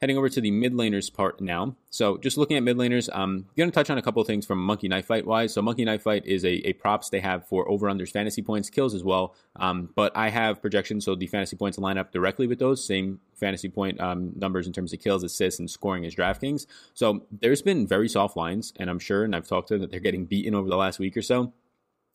Heading 0.00 0.16
over 0.16 0.30
to 0.30 0.40
the 0.40 0.50
mid 0.50 0.72
laners 0.72 1.12
part 1.12 1.42
now. 1.42 1.76
So 1.90 2.16
just 2.16 2.38
looking 2.38 2.56
at 2.56 2.62
mid 2.62 2.78
laners, 2.78 3.10
I'm 3.12 3.22
um, 3.22 3.46
going 3.54 3.70
to 3.70 3.74
touch 3.74 3.90
on 3.90 3.98
a 3.98 4.02
couple 4.02 4.22
of 4.22 4.26
things 4.26 4.46
from 4.46 4.58
Monkey 4.58 4.88
Knife 4.88 5.04
Fight 5.04 5.26
wise. 5.26 5.52
So 5.52 5.60
Monkey 5.60 5.84
Knife 5.84 6.00
Fight 6.00 6.24
is 6.24 6.42
a, 6.42 6.66
a 6.66 6.72
props 6.72 7.10
they 7.10 7.20
have 7.20 7.46
for 7.46 7.68
over 7.70 7.86
unders 7.86 8.10
fantasy 8.10 8.40
points, 8.40 8.70
kills 8.70 8.94
as 8.94 9.04
well. 9.04 9.34
Um, 9.56 9.90
but 9.94 10.16
I 10.16 10.30
have 10.30 10.62
projections, 10.62 11.04
so 11.04 11.14
the 11.14 11.26
fantasy 11.26 11.54
points 11.54 11.76
line 11.76 11.98
up 11.98 12.12
directly 12.12 12.46
with 12.46 12.58
those 12.58 12.82
same 12.82 13.20
fantasy 13.34 13.68
point 13.68 14.00
um, 14.00 14.32
numbers 14.36 14.66
in 14.66 14.72
terms 14.72 14.94
of 14.94 15.00
kills, 15.00 15.22
assists, 15.22 15.60
and 15.60 15.70
scoring 15.70 16.06
as 16.06 16.14
DraftKings. 16.14 16.66
So 16.94 17.26
there's 17.30 17.60
been 17.60 17.86
very 17.86 18.08
soft 18.08 18.38
lines, 18.38 18.72
and 18.78 18.88
I'm 18.88 19.00
sure, 19.00 19.24
and 19.24 19.36
I've 19.36 19.48
talked 19.48 19.68
to 19.68 19.74
them 19.74 19.82
that 19.82 19.90
they're 19.90 20.00
getting 20.00 20.24
beaten 20.24 20.54
over 20.54 20.70
the 20.70 20.76
last 20.76 20.98
week 20.98 21.14
or 21.14 21.22
so. 21.22 21.52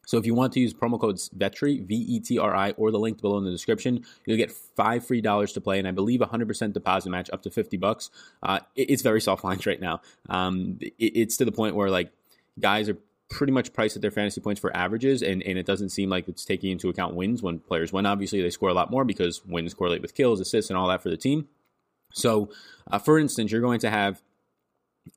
So 0.06 0.18
if 0.18 0.26
you 0.26 0.34
want 0.34 0.54
to 0.54 0.60
use 0.60 0.74
promo 0.74 1.00
codes 1.00 1.30
VETRI, 1.38 1.86
V-E-T-R-I, 1.86 2.72
or 2.72 2.92
the 2.92 3.00
link 3.00 3.22
below 3.22 3.38
in 3.38 3.44
the 3.44 3.52
description, 3.52 4.06
you'll 4.26 4.38
get 4.38 4.52
five 4.52 5.06
free 5.06 5.22
dollars 5.22 5.54
to 5.54 5.62
play, 5.62 5.80
and 5.80 5.88
I 5.88 5.92
believe 5.92 6.20
100% 6.20 6.74
deposit 6.74 7.10
match 7.10 7.30
up 7.34 7.42
to 7.44 7.50
50 7.50 7.78
bucks. 7.78 8.10
Uh, 8.44 8.60
it, 8.76 8.90
it's 8.92 9.02
very 9.02 9.22
soft 9.22 9.44
lines 9.44 9.66
right 9.66 9.82
now. 9.82 10.02
Um, 10.30 10.78
it, 10.82 10.94
it's 11.00 11.38
to 11.38 11.46
the 11.46 11.52
point 11.52 11.76
where 11.76 11.90
like 11.90 12.12
guys 12.60 12.90
are 12.90 12.98
pretty 13.30 13.52
much 13.52 13.74
priced 13.74 13.96
at 13.96 14.02
their 14.02 14.12
fantasy 14.12 14.40
points 14.42 14.62
for 14.62 14.76
averages, 14.76 15.22
and, 15.22 15.42
and 15.44 15.58
it 15.58 15.66
doesn't 15.66 15.90
seem 15.90 16.10
like 16.10 16.28
it's 16.28 16.46
taking 16.46 16.72
into 16.72 16.90
account 16.90 17.16
wins 17.16 17.42
when 17.42 17.60
players 17.60 17.92
win. 17.92 18.06
Obviously, 18.06 18.42
they 18.42 18.50
score 18.50 18.70
a 18.70 18.74
lot 18.74 18.92
more 18.92 19.04
because 19.04 19.44
wins 19.46 19.74
correlate 19.74 20.02
with 20.02 20.14
kills, 20.14 20.40
assists, 20.40 20.70
and 20.70 20.78
all 20.78 20.88
that 20.88 21.02
for 21.02 21.10
the 21.10 21.18
team. 21.18 21.48
So, 22.14 22.50
uh, 22.90 23.00
for 23.00 23.20
instance, 23.20 23.52
you're 23.52 23.62
going 23.62 23.80
to 23.82 23.90
have 23.90 24.22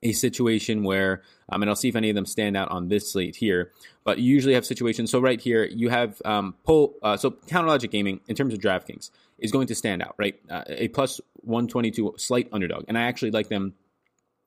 a 0.03 0.13
situation 0.13 0.83
where, 0.83 1.23
um, 1.49 1.61
and 1.61 1.69
I'll 1.69 1.75
see 1.75 1.89
if 1.89 1.95
any 1.95 2.09
of 2.09 2.15
them 2.15 2.25
stand 2.25 2.55
out 2.55 2.69
on 2.71 2.87
this 2.87 3.11
slate 3.11 3.35
here, 3.35 3.71
but 4.03 4.19
you 4.19 4.33
usually 4.33 4.53
have 4.53 4.65
situations. 4.65 5.11
So 5.11 5.19
right 5.19 5.41
here, 5.41 5.65
you 5.65 5.89
have 5.89 6.21
um, 6.25 6.55
pull. 6.63 6.95
Uh, 7.01 7.17
so 7.17 7.31
Counter 7.47 7.67
Logic 7.67 7.91
Gaming 7.91 8.21
in 8.27 8.35
terms 8.35 8.53
of 8.53 8.59
DraftKings 8.59 9.09
is 9.39 9.51
going 9.51 9.67
to 9.67 9.75
stand 9.75 10.01
out, 10.01 10.15
right? 10.17 10.35
Uh, 10.49 10.63
a 10.67 10.87
plus 10.89 11.19
one 11.35 11.67
twenty 11.67 11.91
two 11.91 12.13
slight 12.17 12.47
underdog, 12.51 12.85
and 12.87 12.97
I 12.97 13.03
actually 13.03 13.31
like 13.31 13.49
them 13.49 13.73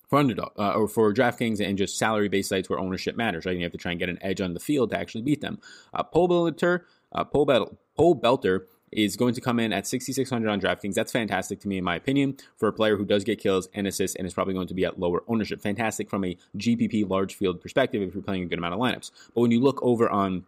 for 0.08 0.18
underdog 0.18 0.52
uh, 0.58 0.72
or 0.72 0.88
for 0.88 1.12
DraftKings 1.12 1.60
and 1.66 1.78
just 1.78 1.98
salary 1.98 2.28
based 2.28 2.50
sites 2.50 2.68
where 2.68 2.78
ownership 2.78 3.16
matters, 3.16 3.46
right? 3.46 3.52
And 3.52 3.60
you 3.60 3.64
have 3.64 3.72
to 3.72 3.78
try 3.78 3.92
and 3.92 3.98
get 3.98 4.08
an 4.08 4.18
edge 4.20 4.40
on 4.40 4.54
the 4.54 4.60
field 4.60 4.90
to 4.90 4.98
actually 4.98 5.22
beat 5.22 5.40
them. 5.40 5.58
Uh, 5.94 6.02
Pobelter, 6.04 6.80
uh, 7.12 7.24
pole, 7.24 7.46
Bel- 7.46 7.78
Pobelter 7.98 8.66
is 8.92 9.16
going 9.16 9.34
to 9.34 9.40
come 9.40 9.58
in 9.58 9.72
at 9.72 9.86
6,600 9.86 10.48
on 10.48 10.60
DraftKings. 10.60 10.94
That's 10.94 11.12
fantastic 11.12 11.60
to 11.60 11.68
me, 11.68 11.78
in 11.78 11.84
my 11.84 11.96
opinion, 11.96 12.36
for 12.56 12.68
a 12.68 12.72
player 12.72 12.96
who 12.96 13.04
does 13.04 13.24
get 13.24 13.40
kills 13.40 13.68
and 13.74 13.86
assists 13.86 14.16
and 14.16 14.26
is 14.26 14.34
probably 14.34 14.54
going 14.54 14.68
to 14.68 14.74
be 14.74 14.84
at 14.84 15.00
lower 15.00 15.22
ownership. 15.28 15.60
Fantastic 15.60 16.10
from 16.10 16.24
a 16.24 16.36
GPP 16.56 17.08
large 17.08 17.34
field 17.34 17.60
perspective 17.60 18.02
if 18.02 18.14
you're 18.14 18.22
playing 18.22 18.42
a 18.42 18.46
good 18.46 18.58
amount 18.58 18.74
of 18.74 18.80
lineups. 18.80 19.10
But 19.34 19.40
when 19.40 19.50
you 19.50 19.60
look 19.60 19.82
over 19.82 20.08
on 20.08 20.44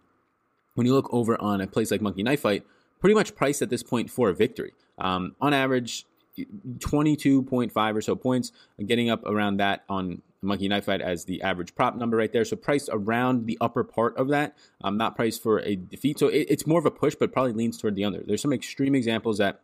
when 0.75 0.87
you 0.87 0.95
look 0.95 1.13
over 1.13 1.41
on 1.41 1.61
a 1.61 1.67
place 1.69 1.91
like 1.91 2.01
Monkey 2.01 2.25
Knife 2.25 2.41
Fight, 2.41 2.67
pretty 3.01 3.15
much 3.15 3.35
priced 3.37 3.63
at 3.63 3.71
this 3.71 3.83
point 3.83 4.11
for 4.11 4.29
a 4.29 4.35
victory. 4.35 4.73
Um, 4.99 5.37
on 5.41 5.55
average, 5.55 6.05
22.5 6.37 7.95
or 7.95 8.03
so 8.03 8.17
points, 8.17 8.53
getting 8.85 9.11
up 9.11 9.25
around 9.25 9.59
that 9.59 9.85
on 9.88 10.23
Monkey 10.43 10.69
Knife 10.69 10.85
Fight 10.85 11.00
as 11.00 11.25
the 11.25 11.43
average 11.43 11.75
prop 11.75 11.97
number 11.97 12.17
right 12.17 12.33
there. 12.33 12.45
So 12.45 12.57
priced 12.57 12.88
around 12.93 13.47
the 13.47 13.59
upper 13.61 13.83
part 13.83 14.17
of 14.17 14.29
that, 14.29 14.57
um, 14.83 14.97
not 14.97 15.17
priced 15.17 15.43
for 15.43 15.61
a 15.61 15.76
defeat. 15.76 16.19
So 16.19 16.29
it, 16.29 16.47
it's 16.50 16.67
more 16.67 16.79
of 16.79 16.87
a 16.87 16.91
push, 16.91 17.14
but 17.14 17.33
probably 17.33 17.53
leans 17.53 17.79
toward 17.79 17.95
the 17.95 18.05
under. 18.05 18.23
There's 18.25 18.43
some 18.43 18.53
extreme 18.53 18.95
examples 18.95 19.38
that 19.38 19.61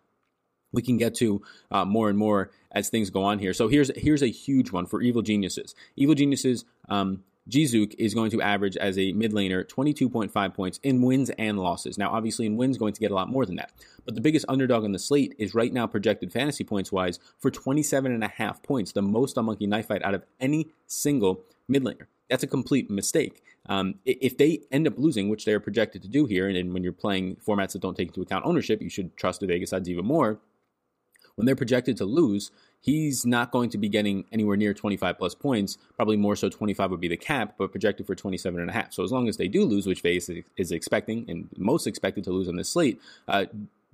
we 0.73 0.83
can 0.83 0.97
get 0.97 1.15
to 1.17 1.43
uh, 1.71 1.85
more 1.85 2.09
and 2.09 2.19
more 2.19 2.51
as 2.73 2.89
things 2.89 3.11
go 3.11 3.23
on 3.23 3.39
here. 3.39 3.53
So 3.53 3.69
here's 3.69 3.91
here's 3.97 4.23
a 4.23 4.29
huge 4.29 4.73
one 4.73 4.87
for 4.87 5.03
Evil 5.03 5.23
Geniuses. 5.23 5.75
Evil 5.97 6.15
Geniuses 6.15 6.65
um, 6.89 7.25
Jiizuke 7.49 7.95
is 7.99 8.15
going 8.15 8.31
to 8.31 8.43
average 8.43 8.77
as 8.77 8.99
a 8.99 9.13
mid 9.13 9.33
laner 9.33 9.65
22.5 9.65 10.55
points 10.55 10.79
in 10.83 11.03
wins 11.03 11.31
and 11.31 11.59
losses. 11.59 11.99
Now, 11.99 12.11
obviously, 12.11 12.47
in 12.47 12.57
wins, 12.57 12.79
going 12.79 12.93
to 12.93 13.01
get 13.01 13.11
a 13.11 13.15
lot 13.15 13.29
more 13.29 13.47
than 13.47 13.57
that. 13.57 13.73
But 14.05 14.15
the 14.15 14.21
biggest 14.21 14.47
underdog 14.49 14.85
on 14.85 14.93
the 14.93 14.99
slate 14.99 15.35
is 15.39 15.55
right 15.55 15.73
now 15.73 15.87
projected 15.87 16.33
fantasy 16.33 16.65
points 16.65 16.93
wise 16.93 17.19
for 17.39 17.51
27.5 17.51 18.63
points, 18.63 18.93
the 18.93 19.03
most 19.03 19.39
on 19.39 19.47
Monkey 19.47 19.67
Knife 19.67 19.89
Fight 19.89 20.03
out 20.03 20.15
of 20.15 20.25
any 20.39 20.69
single 20.87 21.43
mid 21.69 21.85
laner. 21.85 22.07
That's 22.29 22.45
a 22.45 22.49
complete 22.49 22.91
mistake. 22.91 23.43
Um, 23.67 23.97
if 24.05 24.39
they 24.39 24.61
end 24.71 24.87
up 24.87 24.95
losing, 24.97 25.29
which 25.29 25.45
they're 25.45 25.61
projected 25.61 26.03
to 26.03 26.09
do 26.09 26.27
here, 26.27 26.49
and 26.49 26.73
when 26.73 26.83
you're 26.83 26.93
playing 26.93 27.37
formats 27.37 27.73
that 27.73 27.83
don't 27.83 27.97
take 27.97 28.09
into 28.09 28.23
account 28.23 28.47
ownership, 28.47 28.81
you 28.81 28.89
should 28.89 29.17
trust 29.17 29.41
the 29.41 29.47
Vegas 29.47 29.73
odds 29.73 29.89
even 29.89 30.07
more 30.07 30.41
when 31.37 31.47
they're 31.47 31.57
projected 31.57 31.97
to 31.99 32.05
lose, 32.05 32.51
he's 32.81 33.27
not 33.27 33.51
going 33.51 33.71
to 33.71 33.79
be 33.79 33.89
getting 33.89 34.25
anywhere 34.33 34.57
near 34.57 34.75
25 34.75 35.19
plus 35.19 35.35
points. 35.35 35.79
Probably 35.97 36.17
more 36.17 36.37
so 36.37 36.49
25 36.49 36.91
would 36.91 37.01
be 37.01 37.09
the 37.09 37.17
cap, 37.17 37.55
but 37.59 37.71
projected 37.71 38.07
for 38.07 38.15
27 38.15 38.61
and 38.61 38.71
a 38.71 38.73
half. 38.73 38.93
So 38.93 39.05
as 39.05 39.13
long 39.13 39.29
as 39.29 39.37
they 39.37 39.49
do 39.49 39.65
lose, 39.65 39.87
which 39.87 40.03
Vegas 40.03 40.31
is 40.57 40.73
expecting 40.73 41.29
and 41.29 41.49
most 41.57 41.87
expected 41.87 42.25
to 42.25 42.31
lose 42.31 42.49
on 42.49 42.57
this 42.57 42.71
slate, 42.71 43.01
uh, 43.29 43.47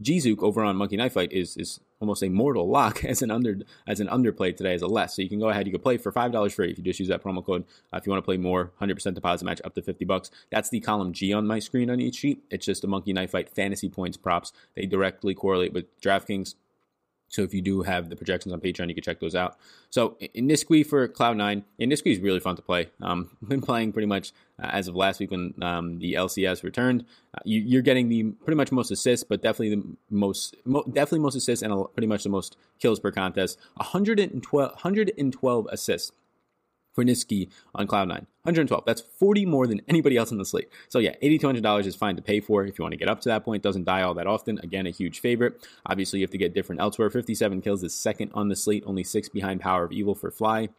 Jiizuke 0.02 0.43
over 0.43 0.62
on 0.62 0.76
Monkey 0.76 0.97
Knife 0.97 1.14
Fight 1.14 1.33
is 1.33 1.57
is 1.57 1.81
almost 2.00 2.23
a 2.23 2.28
mortal 2.28 2.69
lock 2.69 3.02
as 3.07 3.23
an 3.23 3.31
under 3.31 3.59
as 3.87 4.00
an 4.00 4.09
underplay 4.09 4.55
today 4.55 4.75
as 4.75 4.83
a 4.83 4.87
less. 4.87 5.16
So 5.16 5.23
you 5.23 5.28
can 5.28 5.38
go 5.38 5.49
ahead, 5.49 5.66
you 5.66 5.73
can 5.73 5.81
play 5.81 5.97
for 5.97 6.12
five 6.12 6.33
dollars 6.33 6.55
free 6.55 6.71
if 6.71 6.78
you 6.78 6.85
just 6.85 7.00
use 7.00 7.09
that 7.09 7.23
promo 7.23 7.45
code. 7.45 7.64
Uh, 7.93 7.97
if 7.97 8.07
you 8.07 8.12
want 8.12 8.23
to 8.23 8.26
play 8.26 8.37
more, 8.37 8.73
hundred 8.78 8.97
percent 8.97 9.14
deposit 9.14 9.45
match 9.45 9.61
up 9.64 9.75
to 9.75 9.83
fifty 9.83 10.05
bucks. 10.05 10.31
That's 10.50 10.69
the 10.69 10.81
column 10.81 11.12
G 11.12 11.33
on 11.33 11.47
my 11.47 11.59
screen 11.61 11.88
on 11.90 12.00
each 12.00 12.16
sheet. 12.16 12.43
It's 12.50 12.66
just 12.66 12.83
the 12.83 12.88
Monkey 12.88 13.12
Knife 13.12 13.31
Fight 13.31 13.49
fantasy 13.49 13.88
points 13.88 14.19
props. 14.19 14.52
They 14.75 14.85
directly 14.87 15.35
correlate 15.35 15.73
with 15.73 15.99
DraftKings 16.00 16.57
so 17.28 17.42
if 17.42 17.52
you 17.52 17.61
do 17.61 17.83
have 17.83 18.09
the 18.09 18.16
projections 18.16 18.52
on 18.52 18.61
Patreon, 18.61 18.88
you 18.88 18.95
can 18.95 19.02
check 19.02 19.21
those 19.21 19.35
out. 19.35 19.56
So 19.90 20.16
in 20.35 20.49
Nisqy 20.49 20.87
for 20.87 21.09
Cloud9, 21.09 21.64
and 21.78 21.92
Nisqy 21.92 22.12
is 22.12 22.18
really 22.21 22.40
fun 22.40 22.56
to 22.56 22.62
play. 22.62 22.88
Um, 23.02 23.37
been 23.47 23.61
playing 23.61 23.92
pretty 23.92 24.06
much 24.06 24.33
uh, 24.62 24.68
as 24.68 24.88
of 24.88 24.95
last 24.95 25.21
week 25.21 25.30
when 25.30 25.54
um, 25.62 25.99
the 25.99 26.14
LCS 26.14 26.62
returned. 26.62 27.04
Uh, 27.35 27.40
you, 27.45 27.78
are 27.78 27.83
getting 27.83 28.09
the 28.09 28.25
pretty 28.45 28.56
much 28.56 28.73
most 28.73 28.90
assists, 28.90 29.25
but 29.25 29.42
definitely 29.42 29.75
the 29.75 29.85
most, 30.11 30.56
mo- 30.64 30.85
definitely 30.85 31.21
most 31.21 31.35
assists 31.35 31.62
and 31.62 31.73
a, 31.73 31.85
pretty 31.85 32.06
much 32.06 32.23
the 32.23 32.28
most 32.28 32.56
kills 32.78 33.00
per 33.00 33.11
contest. 33.11 33.59
112, 33.76 34.71
112 34.71 35.66
assists 35.71 36.12
for 36.97 37.05
Nisqy 37.05 37.49
on 37.75 37.87
Cloud9. 37.87 38.26
112. 38.43 38.85
That's 38.85 39.03
40 39.03 39.47
more 39.47 39.67
than 39.67 39.83
anybody 39.87 40.17
else 40.17 40.33
in 40.33 40.38
the 40.38 40.45
slate. 40.45 40.69
So 40.88 40.99
yeah, 40.99 41.15
$8,200 41.23 41.87
is 41.87 41.95
fine 41.95 42.17
to 42.17 42.23
pay 42.23 42.41
for 42.41 42.65
if 42.65 42.79
you 42.79 42.83
want 42.83 42.93
to 42.93 42.99
get 42.99 43.09
up 43.09 43.21
to 43.21 43.29
that 43.29 43.45
point. 43.45 43.62
Doesn't 43.62 43.85
die 43.85 44.03
all 44.03 44.15
that 44.15 44.26
often. 44.26 44.59
Again, 44.62 44.87
a 44.87 44.91
huge 44.91 45.21
favorite. 45.21 45.65
Obviously, 45.85 46.21
you 46.21 46.25
have 46.25 46.31
to 46.31 46.38
get 46.38 46.55
different 46.55 46.81
elsewhere. 46.81 47.11
57 47.11 47.61
kills 47.61 47.85
is 47.85 47.95
second 47.95 48.33
on 48.35 48.49
the 48.49 48.57
slate, 48.57 48.83
only 48.87 49.05
six 49.05 49.29
behind 49.29 49.61
Power 49.61 49.85
of 49.85 49.93
Evil 49.93 50.15
for 50.15 50.31
Fly. 50.31 50.71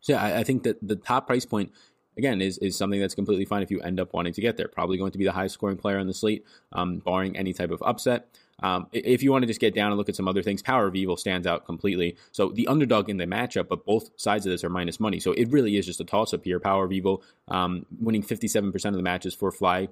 So 0.00 0.14
yeah, 0.14 0.22
I, 0.22 0.40
I 0.40 0.44
think 0.44 0.62
that 0.64 0.78
the 0.86 0.96
top 0.96 1.26
price 1.26 1.44
point 1.44 1.72
again, 2.16 2.40
is, 2.40 2.58
is 2.58 2.76
something 2.76 3.00
that's 3.00 3.14
completely 3.14 3.44
fine 3.44 3.62
if 3.62 3.70
you 3.70 3.80
end 3.80 4.00
up 4.00 4.12
wanting 4.12 4.32
to 4.32 4.40
get 4.40 4.56
there. 4.56 4.68
Probably 4.68 4.96
going 4.96 5.12
to 5.12 5.18
be 5.18 5.24
the 5.24 5.32
highest 5.32 5.54
scoring 5.54 5.76
player 5.76 5.98
on 5.98 6.06
the 6.06 6.14
slate, 6.14 6.44
um, 6.72 6.98
barring 6.98 7.36
any 7.36 7.52
type 7.52 7.70
of 7.70 7.82
upset. 7.84 8.28
Um, 8.62 8.86
if 8.92 9.22
you 9.22 9.32
want 9.32 9.42
to 9.42 9.46
just 9.46 9.60
get 9.60 9.74
down 9.74 9.88
and 9.88 9.98
look 9.98 10.08
at 10.08 10.16
some 10.16 10.28
other 10.28 10.42
things, 10.42 10.62
Power 10.62 10.86
of 10.86 10.94
Evil 10.94 11.16
stands 11.16 11.46
out 11.46 11.66
completely. 11.66 12.16
So 12.32 12.50
the 12.50 12.66
underdog 12.66 13.08
in 13.08 13.16
the 13.16 13.26
matchup, 13.26 13.68
but 13.68 13.84
both 13.84 14.10
sides 14.16 14.46
of 14.46 14.50
this 14.50 14.64
are 14.64 14.70
minus 14.70 15.00
money. 15.00 15.20
So 15.20 15.32
it 15.32 15.50
really 15.50 15.76
is 15.76 15.86
just 15.86 16.00
a 16.00 16.04
toss 16.04 16.32
up 16.32 16.44
here. 16.44 16.60
Power 16.60 16.84
of 16.84 16.92
Evil 16.92 17.22
um, 17.48 17.86
winning 18.00 18.22
57% 18.22 18.84
of 18.84 18.94
the 18.94 19.02
matches 19.02 19.34
for 19.34 19.50
Fly. 19.50 19.88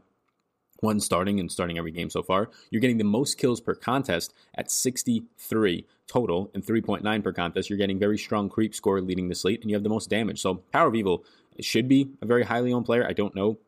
One 0.80 0.98
starting 0.98 1.38
and 1.38 1.50
starting 1.50 1.78
every 1.78 1.92
game 1.92 2.10
so 2.10 2.24
far. 2.24 2.50
You're 2.70 2.80
getting 2.80 2.98
the 2.98 3.04
most 3.04 3.38
kills 3.38 3.60
per 3.60 3.74
contest 3.74 4.34
at 4.54 4.68
63 4.68 5.86
total 6.08 6.50
and 6.54 6.64
3.9 6.64 7.22
per 7.22 7.32
contest. 7.32 7.70
You're 7.70 7.78
getting 7.78 8.00
very 8.00 8.18
strong 8.18 8.48
creep 8.48 8.74
score 8.74 9.00
leading 9.00 9.28
the 9.28 9.36
slate, 9.36 9.60
and 9.62 9.70
you 9.70 9.76
have 9.76 9.84
the 9.84 9.88
most 9.88 10.10
damage. 10.10 10.40
So 10.40 10.56
Power 10.72 10.88
of 10.88 10.96
Evil 10.96 11.24
should 11.60 11.86
be 11.86 12.10
a 12.20 12.26
very 12.26 12.42
highly 12.42 12.72
owned 12.72 12.86
player. 12.86 13.06
I 13.06 13.12
don't 13.12 13.36
know 13.36 13.58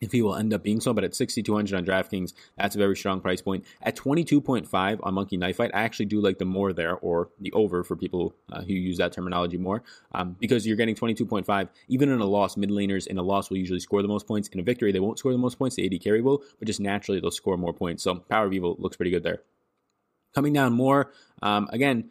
if 0.00 0.12
he 0.12 0.22
will 0.22 0.34
end 0.34 0.52
up 0.52 0.62
being 0.62 0.80
so. 0.80 0.92
But 0.92 1.04
at 1.04 1.14
6,200 1.14 1.76
on 1.76 1.84
DraftKings, 1.84 2.32
that's 2.56 2.74
a 2.74 2.78
very 2.78 2.96
strong 2.96 3.20
price 3.20 3.40
point. 3.40 3.64
At 3.82 3.96
22.5 3.96 5.00
on 5.02 5.14
Monkey 5.14 5.36
Knife 5.36 5.56
Fight, 5.56 5.70
I 5.74 5.80
actually 5.80 6.06
do 6.06 6.20
like 6.20 6.38
the 6.38 6.44
more 6.44 6.72
there 6.72 6.96
or 6.96 7.30
the 7.40 7.52
over 7.52 7.82
for 7.82 7.96
people 7.96 8.34
uh, 8.52 8.62
who 8.62 8.74
use 8.74 8.98
that 8.98 9.12
terminology 9.12 9.56
more 9.56 9.82
um, 10.12 10.36
because 10.38 10.66
you're 10.66 10.76
getting 10.76 10.94
22.5. 10.94 11.68
Even 11.88 12.10
in 12.10 12.20
a 12.20 12.26
loss, 12.26 12.56
mid 12.56 12.70
laners 12.70 13.06
in 13.06 13.18
a 13.18 13.22
loss 13.22 13.50
will 13.50 13.58
usually 13.58 13.80
score 13.80 14.02
the 14.02 14.08
most 14.08 14.26
points. 14.26 14.48
In 14.48 14.60
a 14.60 14.62
victory, 14.62 14.92
they 14.92 15.00
won't 15.00 15.18
score 15.18 15.32
the 15.32 15.38
most 15.38 15.58
points. 15.58 15.76
The 15.76 15.86
AD 15.86 16.02
carry 16.02 16.20
will, 16.20 16.42
but 16.58 16.66
just 16.66 16.80
naturally 16.80 17.20
they'll 17.20 17.30
score 17.30 17.56
more 17.56 17.72
points. 17.72 18.02
So 18.02 18.16
Power 18.16 18.46
of 18.46 18.52
Evil 18.52 18.76
looks 18.78 18.96
pretty 18.96 19.10
good 19.10 19.22
there. 19.22 19.42
Coming 20.34 20.52
down 20.52 20.74
more, 20.74 21.12
um, 21.40 21.66
again, 21.72 22.10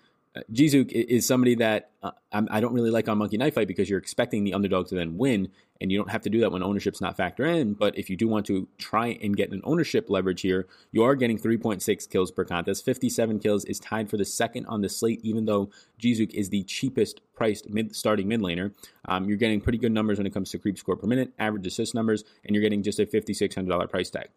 Jiizuke 0.52 0.92
is 0.92 1.26
somebody 1.26 1.56
that 1.56 1.92
uh, 2.04 2.12
I 2.32 2.60
don't 2.60 2.74
really 2.74 2.92
like 2.92 3.08
on 3.08 3.18
Monkey 3.18 3.38
Knife 3.38 3.56
Fight 3.56 3.68
because 3.68 3.90
you're 3.90 4.00
expecting 4.00 4.44
the 4.44 4.54
underdog 4.54 4.88
to 4.88 4.96
then 4.96 5.18
win, 5.18 5.50
and 5.80 5.92
you 5.92 5.98
don't 5.98 6.10
have 6.10 6.22
to 6.24 6.30
do 6.30 6.40
that 6.42 6.52
when 6.52 6.64
ownership's 6.64 7.02
not 7.02 7.16
factor 7.18 7.46
in. 7.46 7.74
But 7.74 7.98
if 7.98 8.10
you 8.10 8.18
do 8.18 8.28
want 8.28 8.46
to 8.48 8.68
try 8.78 9.18
and 9.22 9.36
get 9.36 9.52
an 9.52 9.62
ownership 9.64 10.10
leverage 10.10 10.42
here, 10.42 10.68
you 10.92 11.04
are 11.04 11.16
getting 11.16 11.38
3.6 11.38 12.10
kills 12.10 12.32
per 12.32 12.46
contest. 12.46 12.86
57 12.86 13.40
kills 13.40 13.66
is 13.66 13.80
tied 13.80 14.10
for 14.10 14.18
the 14.18 14.26
second 14.26 14.66
on 14.68 14.82
the 14.82 14.90
slate, 14.90 15.22
even 15.24 15.46
though 15.46 15.70
Jiizuke 16.02 16.34
is 16.34 16.50
the 16.50 16.64
cheapest 16.64 17.22
priced 17.34 17.70
mid 17.70 17.96
starting 17.96 18.28
mid 18.28 18.42
laner. 18.42 18.74
Um, 19.08 19.26
you're 19.28 19.38
getting 19.38 19.62
pretty 19.62 19.78
good 19.78 19.92
numbers 19.92 20.18
when 20.18 20.28
it 20.28 20.34
comes 20.34 20.52
to 20.52 20.60
creep 20.60 20.78
score 20.78 20.96
per 20.96 21.08
minute, 21.08 21.32
average 21.40 21.66
assist 21.68 21.96
numbers, 21.96 22.24
and 22.44 22.56
you're 22.56 22.64
getting 22.64 22.84
just 22.84 23.00
a 23.00 23.06
$5,600 23.06 23.90
price 23.90 24.10
tag. 24.10 24.28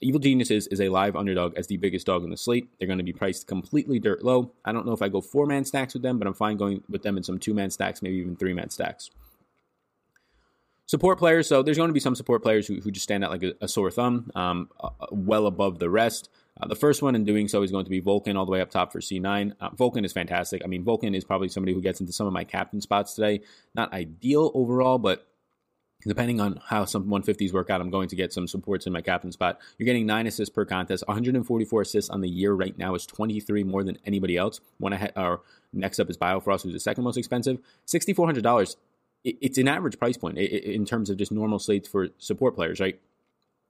Evil 0.00 0.20
Geniuses 0.20 0.66
is 0.66 0.80
a 0.80 0.88
live 0.88 1.16
underdog 1.16 1.54
as 1.56 1.66
the 1.66 1.76
biggest 1.76 2.06
dog 2.06 2.24
in 2.24 2.30
the 2.30 2.36
slate. 2.36 2.68
They're 2.78 2.86
going 2.86 2.98
to 2.98 3.04
be 3.04 3.12
priced 3.12 3.46
completely 3.46 3.98
dirt 3.98 4.24
low. 4.24 4.52
I 4.64 4.72
don't 4.72 4.86
know 4.86 4.92
if 4.92 5.02
I 5.02 5.08
go 5.08 5.20
four 5.20 5.46
man 5.46 5.64
stacks 5.64 5.94
with 5.94 6.02
them, 6.02 6.18
but 6.18 6.26
I'm 6.26 6.34
fine 6.34 6.56
going 6.56 6.82
with 6.88 7.02
them 7.02 7.16
in 7.16 7.22
some 7.22 7.38
two 7.38 7.54
man 7.54 7.70
stacks, 7.70 8.02
maybe 8.02 8.16
even 8.16 8.36
three 8.36 8.52
man 8.52 8.70
stacks. 8.70 9.10
Support 10.88 11.18
players, 11.18 11.48
so 11.48 11.62
there's 11.62 11.76
going 11.76 11.88
to 11.88 11.94
be 11.94 12.00
some 12.00 12.14
support 12.14 12.42
players 12.42 12.66
who, 12.68 12.80
who 12.80 12.92
just 12.92 13.02
stand 13.02 13.24
out 13.24 13.30
like 13.30 13.42
a, 13.42 13.54
a 13.60 13.66
sore 13.66 13.90
thumb, 13.90 14.30
um, 14.36 14.68
uh, 14.78 14.90
well 15.10 15.46
above 15.46 15.80
the 15.80 15.90
rest. 15.90 16.28
Uh, 16.60 16.68
the 16.68 16.76
first 16.76 17.02
one 17.02 17.16
in 17.16 17.24
doing 17.24 17.48
so 17.48 17.62
is 17.62 17.72
going 17.72 17.84
to 17.84 17.90
be 17.90 17.98
Vulcan 17.98 18.36
all 18.36 18.46
the 18.46 18.52
way 18.52 18.60
up 18.60 18.70
top 18.70 18.92
for 18.92 19.00
C9. 19.00 19.52
Uh, 19.60 19.70
Vulcan 19.70 20.04
is 20.04 20.12
fantastic. 20.12 20.62
I 20.64 20.68
mean, 20.68 20.84
Vulcan 20.84 21.14
is 21.14 21.24
probably 21.24 21.48
somebody 21.48 21.74
who 21.74 21.82
gets 21.82 22.00
into 22.00 22.12
some 22.12 22.28
of 22.28 22.32
my 22.32 22.44
captain 22.44 22.80
spots 22.80 23.14
today. 23.14 23.40
Not 23.74 23.92
ideal 23.92 24.52
overall, 24.54 24.98
but 24.98 25.26
depending 26.06 26.40
on 26.40 26.60
how 26.66 26.84
some 26.84 27.04
150s 27.06 27.52
work 27.52 27.70
out, 27.70 27.80
I'm 27.80 27.90
going 27.90 28.08
to 28.08 28.16
get 28.16 28.32
some 28.32 28.46
supports 28.46 28.86
in 28.86 28.92
my 28.92 29.02
captain 29.02 29.32
spot. 29.32 29.60
You're 29.78 29.86
getting 29.86 30.06
nine 30.06 30.26
assists 30.26 30.54
per 30.54 30.64
contest, 30.64 31.04
144 31.06 31.82
assists 31.82 32.10
on 32.10 32.20
the 32.20 32.28
year 32.28 32.52
right 32.52 32.76
now 32.78 32.94
is 32.94 33.06
23 33.06 33.64
more 33.64 33.82
than 33.82 33.98
anybody 34.06 34.36
else. 34.36 34.60
One 34.78 34.92
ahead, 34.92 35.12
or 35.16 35.40
next 35.72 35.98
up 35.98 36.08
is 36.08 36.16
Biofrost, 36.16 36.62
who's 36.62 36.72
the 36.72 36.80
second 36.80 37.04
most 37.04 37.16
expensive. 37.16 37.58
$6,400. 37.86 38.76
It's 39.24 39.58
an 39.58 39.66
average 39.66 39.98
price 39.98 40.16
point 40.16 40.38
in 40.38 40.84
terms 40.84 41.10
of 41.10 41.16
just 41.16 41.32
normal 41.32 41.58
slates 41.58 41.88
for 41.88 42.08
support 42.18 42.54
players, 42.54 42.78
right? 42.78 43.00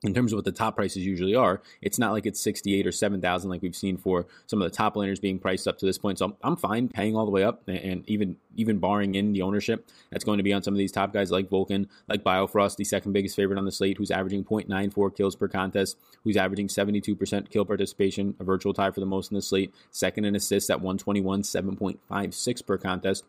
In 0.02 0.12
terms 0.12 0.32
of 0.32 0.36
what 0.36 0.44
the 0.44 0.52
top 0.52 0.76
prices 0.76 1.06
usually 1.06 1.34
are, 1.34 1.62
it's 1.80 1.98
not 1.98 2.12
like 2.12 2.26
it's 2.26 2.40
68 2.40 2.86
or 2.86 2.92
7,000 2.92 3.50
like 3.50 3.62
we've 3.62 3.74
seen 3.74 3.96
for 3.96 4.26
some 4.46 4.60
of 4.60 4.70
the 4.70 4.76
top 4.76 4.94
laners 4.94 5.20
being 5.20 5.38
priced 5.38 5.66
up 5.66 5.78
to 5.78 5.86
this 5.86 5.96
point. 5.96 6.18
So 6.18 6.26
I'm, 6.26 6.36
I'm 6.42 6.56
fine 6.56 6.88
paying 6.88 7.16
all 7.16 7.24
the 7.24 7.30
way 7.30 7.42
up 7.42 7.66
and 7.66 8.08
even 8.08 8.36
even 8.56 8.78
barring 8.78 9.14
in 9.14 9.32
the 9.32 9.42
ownership 9.42 9.86
that's 10.10 10.24
going 10.24 10.38
to 10.38 10.42
be 10.42 10.52
on 10.52 10.62
some 10.62 10.72
of 10.74 10.78
these 10.78 10.92
top 10.92 11.12
guys 11.12 11.30
like 11.30 11.48
Vulcan, 11.48 11.88
like 12.08 12.24
Biofrost, 12.24 12.76
the 12.76 12.84
second 12.84 13.12
biggest 13.12 13.36
favorite 13.36 13.58
on 13.58 13.64
the 13.64 13.72
slate, 13.72 13.98
who's 13.98 14.10
averaging 14.10 14.44
0.94 14.44 15.14
kills 15.14 15.36
per 15.36 15.48
contest, 15.48 15.98
who's 16.24 16.36
averaging 16.36 16.68
72% 16.68 17.50
kill 17.50 17.64
participation, 17.64 18.34
a 18.40 18.44
virtual 18.44 18.72
tie 18.72 18.90
for 18.90 19.00
the 19.00 19.06
most 19.06 19.30
in 19.30 19.34
the 19.34 19.42
slate, 19.42 19.74
second 19.90 20.24
in 20.24 20.34
assists 20.34 20.70
at 20.70 20.80
121, 20.80 21.42
7.56 21.42 22.66
per 22.66 22.78
contest. 22.78 23.24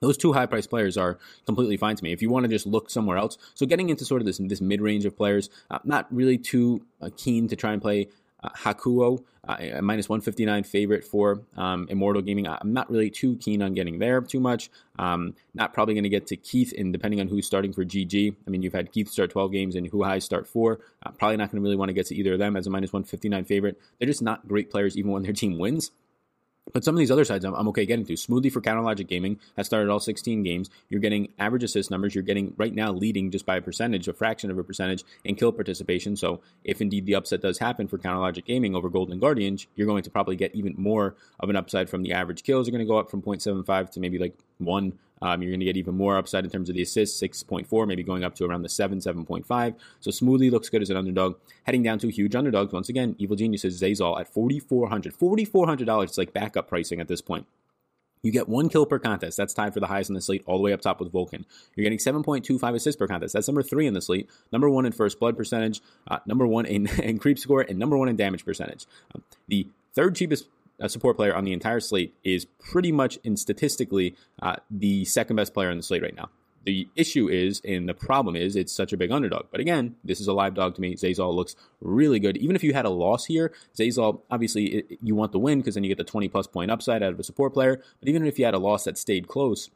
Those 0.00 0.16
two 0.16 0.32
high 0.32 0.46
price 0.46 0.66
players 0.66 0.96
are 0.96 1.18
completely 1.46 1.76
fine 1.76 1.96
to 1.96 2.04
me. 2.04 2.12
If 2.12 2.22
you 2.22 2.30
want 2.30 2.44
to 2.44 2.48
just 2.48 2.66
look 2.66 2.90
somewhere 2.90 3.16
else, 3.16 3.38
so 3.54 3.66
getting 3.66 3.88
into 3.90 4.04
sort 4.04 4.20
of 4.22 4.26
this 4.26 4.38
this 4.38 4.60
mid 4.60 4.80
range 4.80 5.04
of 5.04 5.16
players, 5.16 5.50
uh, 5.70 5.78
not 5.84 6.06
really 6.14 6.38
too 6.38 6.82
uh, 7.00 7.10
keen 7.16 7.48
to 7.48 7.56
try 7.56 7.72
and 7.72 7.82
play 7.82 8.08
uh, 8.42 8.50
Hakuho, 8.50 9.22
uh, 9.48 9.56
a 9.74 9.82
minus 9.82 10.08
159 10.08 10.62
favorite 10.62 11.04
for 11.04 11.42
um, 11.56 11.86
Immortal 11.88 12.22
Gaming. 12.22 12.46
I'm 12.46 12.72
not 12.72 12.90
really 12.90 13.10
too 13.10 13.36
keen 13.36 13.62
on 13.62 13.74
getting 13.74 13.98
there 13.98 14.20
too 14.20 14.40
much. 14.40 14.70
Um, 14.98 15.34
not 15.54 15.72
probably 15.72 15.94
going 15.94 16.04
to 16.04 16.10
get 16.10 16.26
to 16.28 16.36
Keith, 16.36 16.72
and 16.76 16.92
depending 16.92 17.20
on 17.20 17.28
who's 17.28 17.46
starting 17.46 17.72
for 17.72 17.84
GG. 17.84 18.36
I 18.46 18.50
mean, 18.50 18.62
you've 18.62 18.74
had 18.74 18.92
Keith 18.92 19.08
start 19.08 19.30
12 19.30 19.52
games 19.52 19.74
and 19.74 19.90
huhi 19.90 20.22
start 20.22 20.46
four. 20.46 20.80
Uh, 21.04 21.10
probably 21.12 21.36
not 21.36 21.50
going 21.50 21.60
to 21.60 21.64
really 21.64 21.76
want 21.76 21.88
to 21.88 21.94
get 21.94 22.06
to 22.06 22.14
either 22.14 22.34
of 22.34 22.38
them 22.38 22.56
as 22.56 22.66
a 22.66 22.70
minus 22.70 22.92
159 22.92 23.44
favorite. 23.44 23.80
They're 23.98 24.06
just 24.06 24.22
not 24.22 24.46
great 24.46 24.70
players, 24.70 24.96
even 24.96 25.10
when 25.10 25.22
their 25.22 25.32
team 25.32 25.58
wins. 25.58 25.90
But 26.72 26.84
some 26.84 26.94
of 26.94 26.98
these 26.98 27.10
other 27.10 27.24
sides 27.24 27.44
I'm, 27.44 27.54
I'm 27.54 27.68
okay 27.68 27.86
getting 27.86 28.06
to. 28.06 28.14
Smoothie 28.14 28.52
for 28.52 28.60
Counter 28.60 28.82
Logic 28.82 29.06
Gaming 29.06 29.38
has 29.56 29.66
started 29.66 29.90
all 29.90 30.00
16 30.00 30.42
games. 30.42 30.70
You're 30.88 31.00
getting 31.00 31.32
average 31.38 31.64
assist 31.64 31.90
numbers. 31.90 32.14
You're 32.14 32.24
getting 32.24 32.54
right 32.56 32.74
now 32.74 32.92
leading 32.92 33.30
just 33.30 33.46
by 33.46 33.56
a 33.56 33.60
percentage, 33.60 34.08
a 34.08 34.12
fraction 34.12 34.50
of 34.50 34.58
a 34.58 34.64
percentage 34.64 35.04
in 35.24 35.34
kill 35.34 35.52
participation. 35.52 36.16
So 36.16 36.40
if 36.64 36.80
indeed 36.80 37.06
the 37.06 37.14
upset 37.14 37.40
does 37.40 37.58
happen 37.58 37.88
for 37.88 37.98
Counter 37.98 38.20
Logic 38.20 38.44
Gaming 38.44 38.74
over 38.74 38.88
Golden 38.88 39.18
Guardians, 39.18 39.66
you're 39.76 39.86
going 39.86 40.02
to 40.02 40.10
probably 40.10 40.36
get 40.36 40.54
even 40.54 40.74
more 40.76 41.14
of 41.40 41.50
an 41.50 41.56
upside 41.56 41.88
from 41.88 42.02
the 42.02 42.12
average 42.12 42.42
kills. 42.42 42.68
Are 42.68 42.70
going 42.70 42.84
to 42.84 42.86
go 42.86 42.98
up 42.98 43.10
from 43.10 43.22
0.75 43.22 43.90
to 43.90 44.00
maybe 44.00 44.18
like 44.18 44.36
one 44.58 44.98
um, 45.22 45.42
you're 45.42 45.50
going 45.50 45.60
to 45.60 45.66
get 45.66 45.76
even 45.76 45.94
more 45.94 46.16
upside 46.16 46.44
in 46.44 46.50
terms 46.50 46.68
of 46.68 46.74
the 46.74 46.82
assists, 46.82 47.20
6.4, 47.20 47.86
maybe 47.86 48.02
going 48.02 48.24
up 48.24 48.34
to 48.36 48.44
around 48.44 48.62
the 48.62 48.68
7, 48.68 48.98
7.5. 48.98 49.74
So 50.00 50.10
Smoothie 50.10 50.50
looks 50.50 50.68
good 50.68 50.82
as 50.82 50.90
an 50.90 50.96
underdog. 50.96 51.36
Heading 51.64 51.82
down 51.82 51.98
to 52.00 52.10
huge 52.10 52.34
underdogs, 52.34 52.72
once 52.72 52.88
again, 52.88 53.16
Evil 53.18 53.36
Geniuses, 53.36 53.80
Zeyzal 53.80 54.20
at 54.20 54.32
4,400. 54.32 55.14
$4,400, 55.14 56.04
it's 56.04 56.18
like 56.18 56.32
backup 56.32 56.68
pricing 56.68 57.00
at 57.00 57.08
this 57.08 57.20
point. 57.20 57.46
You 58.22 58.32
get 58.32 58.48
one 58.48 58.68
kill 58.68 58.86
per 58.86 58.98
contest. 58.98 59.36
That's 59.36 59.54
tied 59.54 59.72
for 59.72 59.80
the 59.80 59.86
highest 59.86 60.10
in 60.10 60.14
the 60.14 60.20
slate, 60.20 60.42
all 60.46 60.56
the 60.56 60.62
way 60.62 60.72
up 60.72 60.80
top 60.80 61.00
with 61.00 61.12
Vulcan. 61.12 61.46
You're 61.74 61.84
getting 61.84 61.98
7.25 61.98 62.74
assists 62.74 62.98
per 62.98 63.06
contest. 63.06 63.32
That's 63.32 63.46
number 63.46 63.62
three 63.62 63.86
in 63.86 63.94
the 63.94 64.00
slate. 64.00 64.28
Number 64.52 64.68
one 64.68 64.86
in 64.86 64.92
first 64.92 65.20
blood 65.20 65.36
percentage, 65.36 65.80
uh, 66.08 66.18
number 66.26 66.46
one 66.46 66.66
in, 66.66 66.86
in 67.02 67.18
creep 67.18 67.38
score, 67.38 67.62
and 67.62 67.78
number 67.78 67.96
one 67.96 68.08
in 68.08 68.16
damage 68.16 68.44
percentage. 68.44 68.86
Um, 69.14 69.22
the 69.46 69.68
third 69.94 70.16
cheapest 70.16 70.48
a 70.80 70.88
support 70.88 71.16
player 71.16 71.34
on 71.34 71.44
the 71.44 71.52
entire 71.52 71.80
slate 71.80 72.14
is 72.24 72.44
pretty 72.44 72.92
much 72.92 73.18
in 73.24 73.36
statistically 73.36 74.16
uh, 74.42 74.56
the 74.70 75.04
second 75.04 75.36
best 75.36 75.54
player 75.54 75.70
on 75.70 75.76
the 75.76 75.82
slate 75.82 76.02
right 76.02 76.16
now. 76.16 76.30
The 76.64 76.88
issue 76.96 77.28
is, 77.28 77.62
and 77.64 77.88
the 77.88 77.94
problem 77.94 78.36
is, 78.36 78.54
it's 78.54 78.72
such 78.72 78.92
a 78.92 78.96
big 78.96 79.10
underdog. 79.10 79.46
But 79.50 79.60
again, 79.60 79.96
this 80.04 80.20
is 80.20 80.26
a 80.26 80.32
live 80.32 80.54
dog 80.54 80.74
to 80.74 80.80
me. 80.80 80.96
Zeyzal 80.96 81.34
looks 81.34 81.56
really 81.80 82.18
good. 82.18 82.36
Even 82.36 82.56
if 82.56 82.62
you 82.62 82.74
had 82.74 82.84
a 82.84 82.90
loss 82.90 83.24
here, 83.24 83.52
Zeyzal, 83.76 84.20
obviously, 84.30 84.66
it, 84.66 84.98
you 85.02 85.14
want 85.14 85.32
the 85.32 85.38
win 85.38 85.60
because 85.60 85.74
then 85.74 85.84
you 85.84 85.88
get 85.88 85.98
the 85.98 86.04
20 86.04 86.28
plus 86.28 86.46
point 86.46 86.70
upside 86.70 87.02
out 87.02 87.12
of 87.12 87.20
a 87.20 87.24
support 87.24 87.54
player. 87.54 87.80
But 88.00 88.08
even 88.08 88.26
if 88.26 88.38
you 88.38 88.44
had 88.44 88.54
a 88.54 88.58
loss 88.58 88.84
that 88.84 88.98
stayed 88.98 89.28
close, 89.28 89.70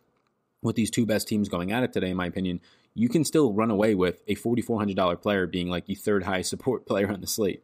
with 0.62 0.76
these 0.76 0.90
two 0.90 1.04
best 1.04 1.28
teams 1.28 1.48
going 1.48 1.72
at 1.72 1.82
it 1.82 1.92
today, 1.92 2.10
in 2.10 2.16
my 2.16 2.26
opinion, 2.26 2.60
you 2.94 3.08
can 3.08 3.24
still 3.24 3.52
run 3.52 3.70
away 3.70 3.94
with 3.94 4.22
a 4.28 4.36
$4,400 4.36 5.20
player 5.20 5.46
being 5.46 5.68
like 5.68 5.86
the 5.86 5.94
third 5.94 6.24
highest 6.24 6.50
support 6.50 6.86
player 6.86 7.10
on 7.10 7.20
the 7.20 7.26
slate. 7.26 7.62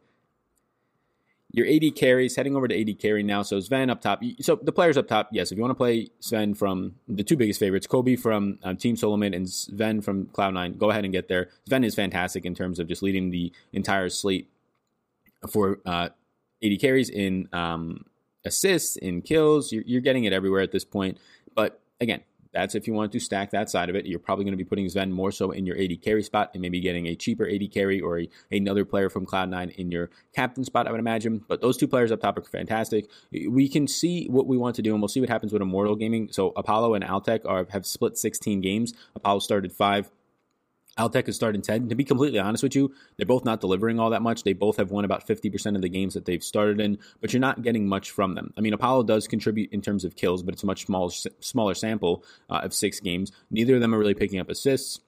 Your 1.51 1.65
AD 1.67 1.95
carries, 1.95 2.35
heading 2.35 2.55
over 2.55 2.67
to 2.67 2.79
AD 2.79 2.99
carry 2.99 3.23
now. 3.23 3.41
So 3.41 3.57
Zven 3.57 3.89
up 3.89 4.01
top. 4.01 4.21
So 4.41 4.59
the 4.61 4.71
players 4.71 4.97
up 4.97 5.07
top, 5.07 5.29
yes, 5.31 5.51
if 5.51 5.57
you 5.57 5.61
want 5.63 5.71
to 5.71 5.75
play 5.75 6.09
Zven 6.21 6.55
from 6.55 6.95
the 7.07 7.23
two 7.23 7.35
biggest 7.35 7.59
favorites, 7.59 7.87
Kobbe 7.87 8.19
from 8.19 8.59
um, 8.63 8.77
Team 8.77 8.95
SoloMid 8.95 9.35
and 9.35 9.47
Zven 9.47 10.03
from 10.03 10.27
Cloud9, 10.27 10.77
go 10.77 10.91
ahead 10.91 11.05
and 11.05 11.13
get 11.13 11.27
there. 11.27 11.49
Zven 11.67 11.83
is 11.83 11.95
fantastic 11.95 12.45
in 12.45 12.53
terms 12.53 12.79
of 12.79 12.87
just 12.87 13.01
leading 13.01 13.31
the 13.31 13.51
entire 13.73 14.09
slate 14.09 14.47
for 15.49 15.79
uh, 15.87 16.09
AD 16.63 16.79
carries 16.79 17.09
in 17.09 17.49
um, 17.51 18.05
assists, 18.45 18.95
in 18.97 19.21
kills. 19.21 19.71
You're, 19.71 19.83
you're 19.87 20.01
getting 20.01 20.25
it 20.25 20.33
everywhere 20.33 20.61
at 20.61 20.71
this 20.71 20.85
point. 20.85 21.17
But 21.55 21.81
again, 21.99 22.21
that's 22.53 22.75
if 22.75 22.87
you 22.87 22.93
want 22.93 23.11
to 23.11 23.19
stack 23.19 23.51
that 23.51 23.69
side 23.69 23.89
of 23.89 23.95
it. 23.95 24.05
You're 24.05 24.19
probably 24.19 24.45
going 24.45 24.53
to 24.53 24.57
be 24.57 24.63
putting 24.63 24.85
Zven 24.85 25.11
more 25.11 25.31
so 25.31 25.51
in 25.51 25.65
your 25.65 25.77
AD 25.77 26.01
carry 26.01 26.23
spot 26.23 26.51
and 26.53 26.61
maybe 26.61 26.79
getting 26.79 27.07
a 27.07 27.15
cheaper 27.15 27.47
AD 27.47 27.71
carry 27.71 27.99
or 28.01 28.19
a, 28.19 28.29
another 28.51 28.85
player 28.85 29.09
from 29.09 29.25
Cloud9 29.25 29.75
in 29.75 29.91
your 29.91 30.09
captain 30.33 30.63
spot, 30.63 30.87
I 30.87 30.91
would 30.91 30.99
imagine. 30.99 31.43
But 31.47 31.61
those 31.61 31.77
two 31.77 31.87
players 31.87 32.11
up 32.11 32.21
top 32.21 32.37
are 32.37 32.43
fantastic. 32.43 33.09
We 33.31 33.69
can 33.69 33.87
see 33.87 34.27
what 34.27 34.47
we 34.47 34.57
want 34.57 34.75
to 34.77 34.81
do 34.81 34.93
and 34.93 35.01
we'll 35.01 35.09
see 35.09 35.19
what 35.19 35.29
happens 35.29 35.53
with 35.53 35.61
Immortal 35.61 35.95
Gaming. 35.95 36.29
So 36.31 36.53
Apollo 36.55 36.95
and 36.95 37.03
Altec 37.03 37.41
are, 37.45 37.67
have 37.71 37.85
split 37.85 38.17
16 38.17 38.61
games. 38.61 38.93
Apollo 39.15 39.39
started 39.39 39.71
five. 39.71 40.09
Altec 40.99 41.29
is 41.29 41.35
starting 41.35 41.61
10. 41.61 41.89
To 41.89 41.95
be 41.95 42.03
completely 42.03 42.39
honest 42.39 42.61
with 42.61 42.75
you, 42.75 42.93
they're 43.15 43.25
both 43.25 43.45
not 43.45 43.61
delivering 43.61 43.99
all 43.99 44.09
that 44.09 44.21
much. 44.21 44.43
They 44.43 44.53
both 44.53 44.77
have 44.77 44.91
won 44.91 45.05
about 45.05 45.25
50% 45.25 45.75
of 45.75 45.81
the 45.81 45.89
games 45.89 46.13
that 46.13 46.25
they've 46.25 46.43
started 46.43 46.81
in, 46.81 46.99
but 47.21 47.31
you're 47.31 47.39
not 47.39 47.61
getting 47.61 47.87
much 47.87 48.11
from 48.11 48.35
them. 48.35 48.53
I 48.57 48.61
mean, 48.61 48.73
Apollo 48.73 49.03
does 49.03 49.27
contribute 49.27 49.71
in 49.71 49.81
terms 49.81 50.03
of 50.03 50.15
kills, 50.15 50.43
but 50.43 50.53
it's 50.53 50.63
a 50.63 50.67
much 50.67 50.85
smaller, 50.85 51.11
smaller 51.39 51.73
sample 51.73 52.25
uh, 52.49 52.61
of 52.63 52.73
six 52.73 52.99
games. 52.99 53.31
Neither 53.49 53.75
of 53.75 53.81
them 53.81 53.95
are 53.95 53.99
really 53.99 54.13
picking 54.13 54.39
up 54.39 54.49
assists. 54.49 54.99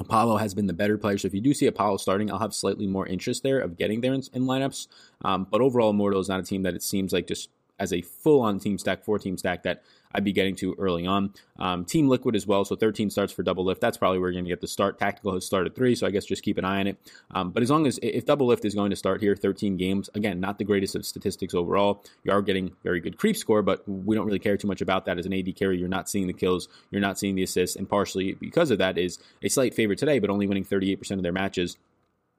Apollo 0.00 0.38
has 0.38 0.54
been 0.54 0.66
the 0.66 0.72
better 0.72 0.96
player. 0.96 1.18
So 1.18 1.26
if 1.26 1.34
you 1.34 1.42
do 1.42 1.52
see 1.52 1.66
Apollo 1.66 1.98
starting, 1.98 2.30
I'll 2.30 2.38
have 2.38 2.54
slightly 2.54 2.86
more 2.86 3.06
interest 3.06 3.42
there 3.42 3.58
of 3.60 3.76
getting 3.76 4.00
there 4.00 4.14
in, 4.14 4.22
in 4.32 4.44
lineups. 4.44 4.88
Um, 5.22 5.46
but 5.50 5.60
overall, 5.60 5.90
Immortal 5.90 6.20
is 6.20 6.30
not 6.30 6.40
a 6.40 6.44
team 6.44 6.62
that 6.62 6.74
it 6.74 6.82
seems 6.82 7.12
like 7.12 7.26
just 7.26 7.50
as 7.78 7.92
a 7.92 8.00
full 8.00 8.40
on 8.40 8.58
team 8.58 8.78
stack, 8.78 9.04
four 9.04 9.18
team 9.18 9.36
stack 9.36 9.64
that 9.64 9.82
I'd 10.14 10.24
be 10.24 10.32
getting 10.32 10.56
to 10.56 10.74
early 10.78 11.06
on. 11.06 11.32
Um, 11.58 11.84
team 11.84 12.08
Liquid 12.08 12.34
as 12.34 12.46
well, 12.46 12.64
so 12.64 12.76
13 12.76 13.10
starts 13.10 13.32
for 13.32 13.42
Double 13.42 13.64
Lift. 13.64 13.80
That's 13.80 13.96
probably 13.96 14.18
where 14.18 14.30
you're 14.30 14.34
going 14.34 14.44
to 14.44 14.50
get 14.50 14.60
the 14.60 14.66
start. 14.66 14.98
Tactical 14.98 15.34
has 15.34 15.46
started 15.46 15.74
three, 15.74 15.94
so 15.94 16.06
I 16.06 16.10
guess 16.10 16.24
just 16.24 16.42
keep 16.42 16.58
an 16.58 16.64
eye 16.64 16.80
on 16.80 16.86
it. 16.88 17.12
Um, 17.30 17.50
but 17.50 17.62
as 17.62 17.70
long 17.70 17.86
as 17.86 17.98
if 18.02 18.26
Double 18.26 18.46
Lift 18.46 18.64
is 18.64 18.74
going 18.74 18.90
to 18.90 18.96
start 18.96 19.20
here, 19.20 19.36
13 19.36 19.76
games, 19.76 20.10
again, 20.14 20.40
not 20.40 20.58
the 20.58 20.64
greatest 20.64 20.94
of 20.94 21.06
statistics 21.06 21.54
overall. 21.54 22.04
You 22.24 22.32
are 22.32 22.42
getting 22.42 22.72
very 22.82 23.00
good 23.00 23.16
creep 23.16 23.36
score, 23.36 23.62
but 23.62 23.86
we 23.88 24.16
don't 24.16 24.26
really 24.26 24.38
care 24.38 24.56
too 24.56 24.68
much 24.68 24.80
about 24.80 25.04
that 25.06 25.18
as 25.18 25.26
an 25.26 25.32
AD 25.32 25.54
carry. 25.56 25.78
You're 25.78 25.88
not 25.88 26.08
seeing 26.08 26.26
the 26.26 26.32
kills, 26.32 26.68
you're 26.90 27.00
not 27.00 27.18
seeing 27.18 27.34
the 27.34 27.42
assists, 27.42 27.76
and 27.76 27.88
partially 27.88 28.32
because 28.32 28.70
of 28.70 28.78
that 28.78 28.98
is 28.98 29.18
a 29.42 29.48
slight 29.48 29.74
favorite 29.74 29.98
today, 29.98 30.18
but 30.18 30.30
only 30.30 30.46
winning 30.46 30.64
38% 30.64 31.10
of 31.12 31.22
their 31.22 31.32
matches. 31.32 31.76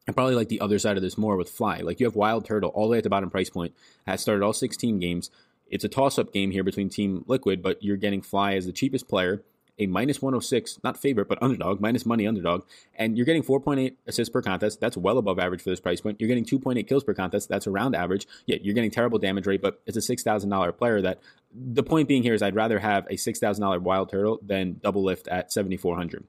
I 0.08 0.12
probably 0.12 0.36
like 0.36 0.50
the 0.50 0.60
other 0.60 0.80
side 0.80 0.98
of 0.98 1.04
this 1.04 1.18
more 1.18 1.38
with 1.38 1.50
Fly. 1.50 1.78
Like 1.78 2.00
you 2.00 2.06
have 2.06 2.16
Wild 2.16 2.46
Turtle 2.46 2.72
all 2.72 2.88
the 2.88 2.92
way 2.92 2.98
at 2.98 3.04
the 3.04 3.10
bottom 3.10 3.30
price 3.30 3.50
point, 3.50 3.74
has 4.06 4.22
started 4.22 4.44
all 4.44 4.54
16 4.54 5.00
games. 5.00 5.32
It's 5.74 5.84
a 5.84 5.90
toss 5.90 6.20
up 6.20 6.32
game 6.32 6.52
here 6.52 6.64
between 6.64 6.88
Team 6.88 7.26
Liquid, 7.26 7.64
but 7.64 7.82
you're 7.82 7.98
getting 7.98 8.22
Fly 8.22 8.54
as 8.54 8.68
the 8.68 8.72
cheapest 8.72 9.08
player, 9.08 9.42
a 9.80 9.88
minus 9.88 10.22
106, 10.22 10.78
not 10.84 11.02
favorite, 11.02 11.28
but 11.28 11.42
underdog, 11.42 11.82
minus 11.82 12.06
money 12.06 12.28
underdog. 12.28 12.64
And 12.94 13.18
you're 13.18 13.26
getting 13.26 13.42
4.8 13.42 13.96
assists 14.06 14.32
per 14.32 14.44
contest. 14.44 14.80
That's 14.80 14.96
well 14.96 15.18
above 15.18 15.40
average 15.40 15.64
for 15.64 15.72
this 15.72 15.80
price 15.80 16.00
point. 16.00 16.22
You're 16.22 16.28
getting 16.28 16.46
2.8 16.46 16.88
kills 16.88 17.04
per 17.04 17.16
contest. 17.16 17.50
That's 17.50 17.66
around 17.66 17.96
average. 17.96 18.28
Yeah, 18.46 18.58
you're 18.62 18.76
getting 18.76 18.92
terrible 18.92 19.18
damage 19.18 19.48
rate, 19.48 19.64
but 19.64 19.82
it's 19.88 19.98
a 19.98 20.00
$6,000 20.00 20.78
player 20.78 21.02
that 21.02 21.22
the 21.52 21.82
point 21.82 22.08
being 22.08 22.22
here 22.22 22.36
is 22.36 22.44
I'd 22.44 22.54
rather 22.54 22.78
have 22.78 23.08
a 23.08 23.16
$6,000 23.16 23.82
wild 23.82 24.12
turtle 24.12 24.40
than 24.44 24.80
double 24.84 25.04
lift 25.04 25.28
at 25.28 25.52
7,400 25.52 26.24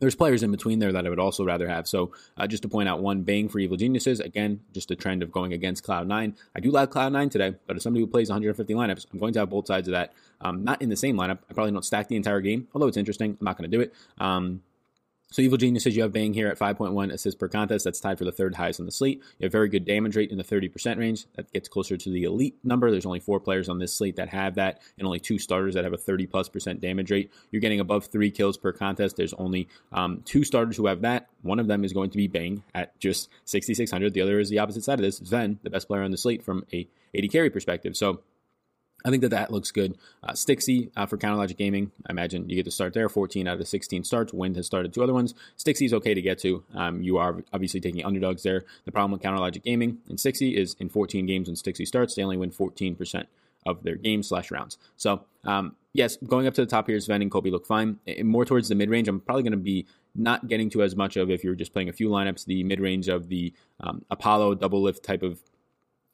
there's 0.00 0.14
players 0.14 0.42
in 0.42 0.50
between 0.50 0.78
there 0.78 0.92
that 0.92 1.06
I 1.06 1.08
would 1.08 1.18
also 1.18 1.44
rather 1.44 1.68
have. 1.68 1.86
So 1.86 2.12
uh, 2.36 2.46
just 2.46 2.62
to 2.62 2.68
point 2.68 2.88
out 2.88 3.00
one, 3.00 3.22
Bang 3.22 3.48
for 3.48 3.58
Evil 3.58 3.76
Geniuses. 3.76 4.20
Again, 4.20 4.60
just 4.72 4.90
a 4.90 4.96
trend 4.96 5.22
of 5.22 5.32
going 5.32 5.52
against 5.52 5.84
Cloud9. 5.84 6.34
I 6.54 6.60
do 6.60 6.70
like 6.70 6.90
Cloud9 6.90 7.30
today, 7.30 7.54
but 7.66 7.76
as 7.76 7.82
somebody 7.82 8.02
who 8.02 8.06
plays 8.06 8.28
150 8.28 8.74
lineups, 8.74 9.06
I'm 9.12 9.18
going 9.18 9.32
to 9.34 9.40
have 9.40 9.50
both 9.50 9.66
sides 9.66 9.88
of 9.88 9.92
that. 9.92 10.12
Um, 10.40 10.64
not 10.64 10.82
in 10.82 10.88
the 10.88 10.96
same 10.96 11.16
lineup. 11.16 11.38
I 11.48 11.54
probably 11.54 11.72
don't 11.72 11.84
stack 11.84 12.08
the 12.08 12.16
entire 12.16 12.40
game, 12.40 12.68
although 12.74 12.88
it's 12.88 12.96
interesting. 12.96 13.36
I'm 13.40 13.44
not 13.44 13.56
going 13.56 13.70
to 13.70 13.76
do 13.76 13.80
it. 13.82 13.94
Um, 14.18 14.62
so 15.34 15.42
Evil 15.42 15.58
Genius 15.58 15.82
says 15.82 15.96
you 15.96 16.02
have 16.02 16.12
Bang 16.12 16.32
here 16.32 16.46
at 16.46 16.60
5.1 16.60 17.12
assists 17.12 17.36
per 17.36 17.48
contest. 17.48 17.84
That's 17.84 17.98
tied 17.98 18.18
for 18.18 18.24
the 18.24 18.30
third 18.30 18.54
highest 18.54 18.78
in 18.78 18.86
the 18.86 18.92
slate. 18.92 19.20
You 19.40 19.46
have 19.46 19.50
very 19.50 19.68
good 19.68 19.84
damage 19.84 20.14
rate 20.14 20.30
in 20.30 20.38
the 20.38 20.44
30% 20.44 20.96
range. 20.96 21.26
That 21.34 21.52
gets 21.52 21.68
closer 21.68 21.96
to 21.96 22.08
the 22.08 22.22
elite 22.22 22.54
number. 22.62 22.88
There's 22.88 23.04
only 23.04 23.18
four 23.18 23.40
players 23.40 23.68
on 23.68 23.80
this 23.80 23.92
slate 23.92 24.14
that 24.14 24.28
have 24.28 24.54
that, 24.54 24.80
and 24.96 25.04
only 25.04 25.18
two 25.18 25.40
starters 25.40 25.74
that 25.74 25.82
have 25.82 25.92
a 25.92 25.96
30 25.96 26.28
plus 26.28 26.48
percent 26.48 26.80
damage 26.80 27.10
rate. 27.10 27.32
You're 27.50 27.58
getting 27.58 27.80
above 27.80 28.06
three 28.06 28.30
kills 28.30 28.56
per 28.56 28.70
contest. 28.70 29.16
There's 29.16 29.34
only 29.34 29.66
um, 29.90 30.22
two 30.24 30.44
starters 30.44 30.76
who 30.76 30.86
have 30.86 31.00
that. 31.00 31.26
One 31.42 31.58
of 31.58 31.66
them 31.66 31.84
is 31.84 31.92
going 31.92 32.10
to 32.10 32.16
be 32.16 32.28
Bang 32.28 32.62
at 32.72 32.96
just 33.00 33.28
6,600. 33.46 34.14
The 34.14 34.20
other 34.20 34.38
is 34.38 34.50
the 34.50 34.60
opposite 34.60 34.84
side 34.84 35.00
of 35.00 35.04
this. 35.04 35.18
Zven, 35.18 35.58
the 35.64 35.70
best 35.70 35.88
player 35.88 36.04
on 36.04 36.12
the 36.12 36.16
slate 36.16 36.44
from 36.44 36.64
a 36.72 36.86
AD 37.12 37.28
carry 37.32 37.50
perspective. 37.50 37.96
So 37.96 38.20
I 39.04 39.10
think 39.10 39.20
that 39.20 39.30
that 39.30 39.52
looks 39.52 39.70
good. 39.70 39.98
Uh, 40.22 40.32
Stixxay 40.32 40.90
uh, 40.96 41.04
for 41.04 41.18
Counter 41.18 41.36
Logic 41.36 41.56
Gaming. 41.56 41.92
I 42.06 42.12
imagine 42.12 42.48
you 42.48 42.56
get 42.56 42.64
to 42.64 42.70
start 42.70 42.94
there. 42.94 43.08
14 43.10 43.46
out 43.46 43.54
of 43.54 43.58
the 43.58 43.66
16 43.66 44.02
starts. 44.02 44.32
Wind 44.32 44.56
has 44.56 44.64
started 44.64 44.94
two 44.94 45.02
other 45.02 45.12
ones. 45.12 45.34
Stixxay 45.58 45.86
is 45.86 45.92
okay 45.92 46.14
to 46.14 46.22
get 46.22 46.38
to. 46.38 46.64
Um, 46.74 47.02
you 47.02 47.18
are 47.18 47.42
obviously 47.52 47.80
taking 47.80 48.04
underdogs 48.04 48.42
there. 48.42 48.64
The 48.86 48.92
problem 48.92 49.12
with 49.12 49.20
Counter 49.20 49.40
Logic 49.40 49.62
Gaming 49.62 49.98
and 50.08 50.16
Stixxay 50.16 50.56
is 50.56 50.74
in 50.80 50.88
14 50.88 51.26
games 51.26 51.48
when 51.48 51.56
Stixxay 51.56 51.86
starts, 51.86 52.14
they 52.14 52.22
only 52.22 52.38
win 52.38 52.50
14% 52.50 53.26
of 53.66 53.82
their 53.82 53.96
games 53.96 54.28
slash 54.28 54.50
rounds. 54.50 54.78
So, 54.96 55.24
um, 55.44 55.76
yes, 55.92 56.16
going 56.16 56.46
up 56.46 56.54
to 56.54 56.62
the 56.62 56.70
top 56.70 56.86
here, 56.86 56.96
Zven 56.96 57.20
and 57.22 57.30
Kobbe 57.30 57.50
look 57.50 57.66
fine. 57.66 57.98
And 58.06 58.28
more 58.28 58.46
towards 58.46 58.68
the 58.68 58.74
mid 58.74 58.88
range, 58.88 59.08
I'm 59.08 59.20
probably 59.20 59.42
going 59.42 59.52
to 59.52 59.58
be 59.58 59.86
not 60.14 60.48
getting 60.48 60.70
to 60.70 60.82
as 60.82 60.96
much 60.96 61.16
of 61.16 61.30
if 61.30 61.44
you're 61.44 61.54
just 61.54 61.72
playing 61.72 61.88
a 61.88 61.92
few 61.92 62.08
lineups, 62.08 62.46
the 62.46 62.62
mid 62.64 62.80
range 62.80 63.08
of 63.08 63.28
the 63.28 63.52
um, 63.80 64.04
Apollo 64.10 64.56
double 64.56 64.80
lift 64.80 65.02
type 65.02 65.22
of 65.22 65.40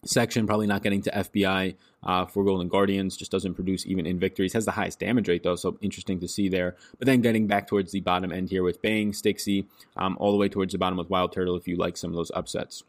section, 0.04 0.46
probably 0.46 0.66
not 0.66 0.82
getting 0.82 1.02
to 1.02 1.10
FBI 1.10 1.74
uh, 2.02 2.24
for 2.24 2.44
Golden 2.44 2.68
Guardians, 2.68 3.16
just 3.16 3.30
doesn't 3.30 3.54
produce 3.54 3.86
even 3.86 4.06
in 4.06 4.18
victories. 4.18 4.52
Has 4.54 4.64
the 4.64 4.72
highest 4.72 4.98
damage 4.98 5.28
rate 5.28 5.42
though, 5.42 5.56
so 5.56 5.76
interesting 5.80 6.20
to 6.20 6.28
see 6.28 6.48
there. 6.48 6.76
But 6.98 7.06
then 7.06 7.20
getting 7.20 7.46
back 7.46 7.66
towards 7.66 7.92
the 7.92 8.00
bottom 8.00 8.32
end 8.32 8.50
here 8.50 8.62
with 8.62 8.80
Bang, 8.80 9.12
Stixxay, 9.12 9.66
um, 9.96 10.16
all 10.18 10.32
the 10.32 10.38
way 10.38 10.48
towards 10.48 10.72
the 10.72 10.78
bottom 10.78 10.98
with 10.98 11.10
Wild 11.10 11.32
Turtle 11.32 11.56
if 11.56 11.68
you 11.68 11.76
like 11.76 11.96
some 11.96 12.10
of 12.10 12.16
those 12.16 12.30
upsets. 12.34 12.82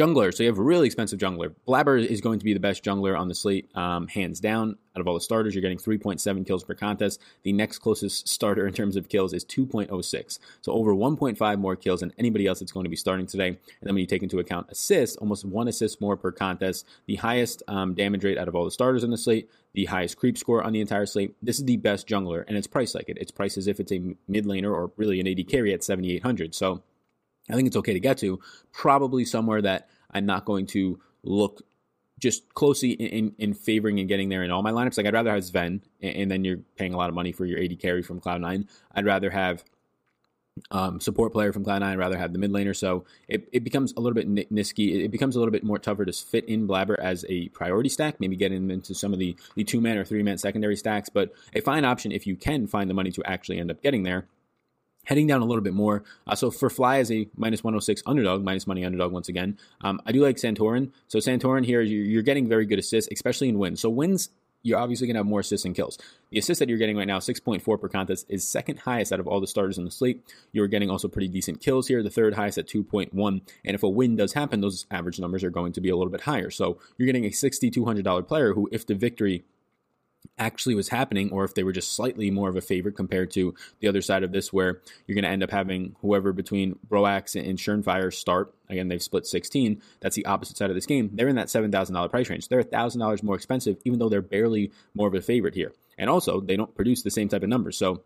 Jungler. 0.00 0.32
So 0.34 0.42
you 0.42 0.48
have 0.48 0.58
a 0.58 0.62
really 0.62 0.86
expensive 0.86 1.18
jungler. 1.18 1.54
Blaber 1.68 2.02
is 2.02 2.22
going 2.22 2.38
to 2.38 2.44
be 2.46 2.54
the 2.54 2.60
best 2.60 2.82
jungler 2.82 3.18
on 3.18 3.28
the 3.28 3.34
slate, 3.34 3.68
um, 3.76 4.06
hands 4.08 4.40
down. 4.40 4.78
Out 4.96 5.00
of 5.02 5.06
all 5.06 5.12
the 5.12 5.20
starters, 5.20 5.54
you're 5.54 5.60
getting 5.60 5.76
3.7 5.76 6.46
kills 6.46 6.64
per 6.64 6.74
contest. 6.74 7.20
The 7.42 7.52
next 7.52 7.80
closest 7.80 8.26
starter 8.34 8.66
in 8.66 8.72
terms 8.72 8.96
of 8.96 9.10
kills 9.10 9.34
is 9.34 9.44
2.06. 9.44 10.38
So 10.62 10.72
over 10.72 10.94
1.5 10.94 11.58
more 11.58 11.76
kills 11.76 12.00
than 12.00 12.14
anybody 12.18 12.46
else 12.46 12.60
that's 12.60 12.72
going 12.72 12.84
to 12.84 12.90
be 12.90 12.96
starting 12.96 13.26
today. 13.26 13.48
And 13.48 13.58
then 13.82 13.94
when 13.94 14.00
you 14.00 14.06
take 14.06 14.22
into 14.22 14.38
account 14.38 14.68
assists, 14.70 15.16
almost 15.16 15.44
one 15.44 15.68
assist 15.68 16.00
more 16.00 16.16
per 16.16 16.32
contest. 16.32 16.86
The 17.04 17.16
highest 17.16 17.62
um, 17.68 17.92
damage 17.92 18.24
rate 18.24 18.38
out 18.38 18.48
of 18.48 18.54
all 18.54 18.64
the 18.64 18.70
starters 18.70 19.04
on 19.04 19.10
the 19.10 19.18
slate. 19.18 19.50
The 19.74 19.84
highest 19.84 20.16
creep 20.16 20.38
score 20.38 20.64
on 20.64 20.72
the 20.72 20.80
entire 20.80 21.04
slate. 21.04 21.36
This 21.42 21.58
is 21.58 21.66
the 21.66 21.76
best 21.76 22.08
jungler, 22.08 22.44
and 22.48 22.56
it's 22.56 22.66
priced 22.66 22.94
like 22.94 23.08
it. 23.10 23.18
It's 23.20 23.30
priced 23.30 23.58
as 23.58 23.68
if 23.68 23.78
it's 23.78 23.92
a 23.92 24.00
mid 24.26 24.46
laner 24.46 24.72
or 24.72 24.92
really 24.96 25.20
an 25.20 25.28
AD 25.28 25.46
carry 25.46 25.74
at 25.74 25.84
7,800. 25.84 26.54
So 26.54 26.82
I 27.50 27.56
think 27.56 27.66
it's 27.66 27.76
okay 27.76 27.92
to 27.92 28.00
get 28.00 28.18
to. 28.18 28.40
Probably 28.72 29.24
somewhere 29.24 29.62
that 29.62 29.88
I'm 30.10 30.26
not 30.26 30.44
going 30.44 30.66
to 30.68 31.00
look 31.22 31.62
just 32.18 32.52
closely 32.54 32.90
in, 32.92 33.06
in, 33.06 33.34
in, 33.38 33.54
favoring 33.54 33.98
and 33.98 34.08
getting 34.08 34.28
there 34.28 34.42
in 34.42 34.50
all 34.50 34.62
my 34.62 34.72
lineups. 34.72 34.96
Like 34.96 35.06
I'd 35.06 35.14
rather 35.14 35.30
have 35.30 35.42
Zven, 35.42 35.80
and, 36.02 36.16
and, 36.16 36.30
then 36.30 36.44
you're 36.44 36.58
paying 36.76 36.92
a 36.92 36.96
lot 36.96 37.08
of 37.08 37.14
money 37.14 37.32
for 37.32 37.46
your 37.46 37.58
AD 37.58 37.80
carry 37.80 38.02
from 38.02 38.20
Cloud9. 38.20 38.68
I'd 38.94 39.06
rather 39.06 39.30
have 39.30 39.64
um, 40.70 41.00
support 41.00 41.32
player 41.32 41.52
from 41.52 41.64
Cloud9. 41.64 41.82
I'd 41.82 41.98
rather 41.98 42.18
have 42.18 42.32
the 42.32 42.38
mid 42.38 42.50
laner. 42.50 42.76
So 42.76 43.04
it, 43.28 43.48
it 43.52 43.64
becomes 43.64 43.94
a 43.96 44.00
little 44.00 44.14
bit 44.14 44.52
nisky. 44.52 45.04
It 45.04 45.10
becomes 45.10 45.36
a 45.36 45.38
little 45.38 45.52
bit 45.52 45.64
more 45.64 45.78
tougher 45.78 46.04
to 46.04 46.12
fit 46.12 46.44
in 46.46 46.68
Blaber 46.68 46.98
as 46.98 47.24
a 47.28 47.48
priority 47.48 47.88
stack. 47.88 48.20
Maybe 48.20 48.36
get 48.36 48.52
him 48.52 48.70
into 48.70 48.94
some 48.94 49.12
of 49.12 49.18
the, 49.18 49.36
the 49.54 49.64
two 49.64 49.80
man 49.80 49.96
or 49.96 50.04
three 50.04 50.22
man 50.22 50.38
secondary 50.38 50.76
stacks. 50.76 51.08
But 51.08 51.32
a 51.54 51.60
fine 51.60 51.84
option 51.84 52.12
if 52.12 52.26
you 52.26 52.36
can 52.36 52.66
find 52.66 52.90
the 52.90 52.94
money 52.94 53.10
to 53.12 53.22
actually 53.24 53.58
end 53.58 53.70
up 53.70 53.82
getting 53.82 54.02
there 54.02 54.26
heading 55.10 55.26
down 55.26 55.42
a 55.42 55.44
little 55.44 55.62
bit 55.62 55.74
more. 55.74 56.04
Uh, 56.28 56.36
so 56.36 56.52
for 56.52 56.70
Fly 56.70 56.98
as 57.00 57.10
a 57.10 57.28
minus 57.36 57.64
106 57.64 58.00
underdog, 58.06 58.44
minus 58.44 58.66
money 58.66 58.84
underdog 58.84 59.10
once 59.10 59.28
again, 59.28 59.58
um, 59.82 60.00
I 60.06 60.12
do 60.12 60.22
like 60.22 60.36
Santorin. 60.36 60.92
So 61.08 61.18
Santorin 61.18 61.66
here, 61.66 61.82
you're 61.82 62.22
getting 62.22 62.48
very 62.48 62.64
good 62.64 62.78
assists, 62.78 63.10
especially 63.12 63.48
in 63.48 63.58
wins. 63.58 63.80
So 63.80 63.90
wins, 63.90 64.30
you're 64.62 64.78
obviously 64.78 65.08
going 65.08 65.14
to 65.14 65.18
have 65.18 65.26
more 65.26 65.40
assists 65.40 65.66
and 65.66 65.74
kills. 65.74 65.98
The 66.30 66.38
assist 66.38 66.60
that 66.60 66.68
you're 66.68 66.78
getting 66.78 66.96
right 66.96 67.08
now, 67.08 67.18
6.4 67.18 67.80
per 67.80 67.88
contest, 67.88 68.26
is 68.28 68.46
second 68.46 68.78
highest 68.78 69.12
out 69.12 69.18
of 69.18 69.26
all 69.26 69.40
the 69.40 69.48
starters 69.48 69.78
in 69.78 69.84
the 69.84 69.90
slate. 69.90 70.22
You're 70.52 70.68
getting 70.68 70.90
also 70.90 71.08
pretty 71.08 71.28
decent 71.28 71.60
kills 71.60 71.88
here, 71.88 72.04
the 72.04 72.10
third 72.10 72.34
highest 72.34 72.58
at 72.58 72.68
2.1. 72.68 73.10
And 73.64 73.74
if 73.74 73.82
a 73.82 73.88
win 73.88 74.14
does 74.14 74.34
happen, 74.34 74.60
those 74.60 74.86
average 74.92 75.18
numbers 75.18 75.42
are 75.42 75.50
going 75.50 75.72
to 75.72 75.80
be 75.80 75.88
a 75.88 75.96
little 75.96 76.12
bit 76.12 76.20
higher. 76.20 76.50
So 76.50 76.78
you're 76.98 77.06
getting 77.06 77.24
a 77.24 77.30
$6,200 77.30 78.28
player 78.28 78.54
who, 78.54 78.68
if 78.70 78.86
the 78.86 78.94
victory 78.94 79.44
actually 80.40 80.74
was 80.74 80.88
happening 80.88 81.30
or 81.30 81.44
if 81.44 81.54
they 81.54 81.62
were 81.62 81.72
just 81.72 81.92
slightly 81.92 82.30
more 82.30 82.48
of 82.48 82.56
a 82.56 82.60
favorite 82.60 82.96
compared 82.96 83.30
to 83.32 83.54
the 83.78 83.86
other 83.86 84.02
side 84.02 84.24
of 84.24 84.32
this 84.32 84.52
where 84.52 84.80
you're 85.06 85.14
going 85.14 85.24
to 85.24 85.30
end 85.30 85.42
up 85.42 85.50
having 85.50 85.94
whoever 86.00 86.32
between 86.32 86.78
Broxah 86.88 87.48
and 87.48 87.58
Shernfire 87.58 88.12
start. 88.12 88.52
Again, 88.68 88.88
they've 88.88 89.02
split 89.02 89.26
16. 89.26 89.80
That's 90.00 90.16
the 90.16 90.26
opposite 90.26 90.56
side 90.56 90.70
of 90.70 90.76
this 90.76 90.86
game. 90.86 91.10
They're 91.12 91.28
in 91.28 91.36
that 91.36 91.48
$7,000 91.48 92.10
price 92.10 92.30
range. 92.30 92.48
They're 92.48 92.62
$1,000 92.62 93.22
more 93.22 93.36
expensive, 93.36 93.78
even 93.84 93.98
though 93.98 94.08
they're 94.08 94.22
barely 94.22 94.72
more 94.94 95.08
of 95.08 95.14
a 95.14 95.20
favorite 95.20 95.54
here. 95.54 95.72
And 95.98 96.08
also, 96.08 96.40
they 96.40 96.56
don't 96.56 96.74
produce 96.74 97.02
the 97.02 97.10
same 97.10 97.28
type 97.28 97.42
of 97.42 97.48
numbers. 97.48 97.76
So 97.76 98.02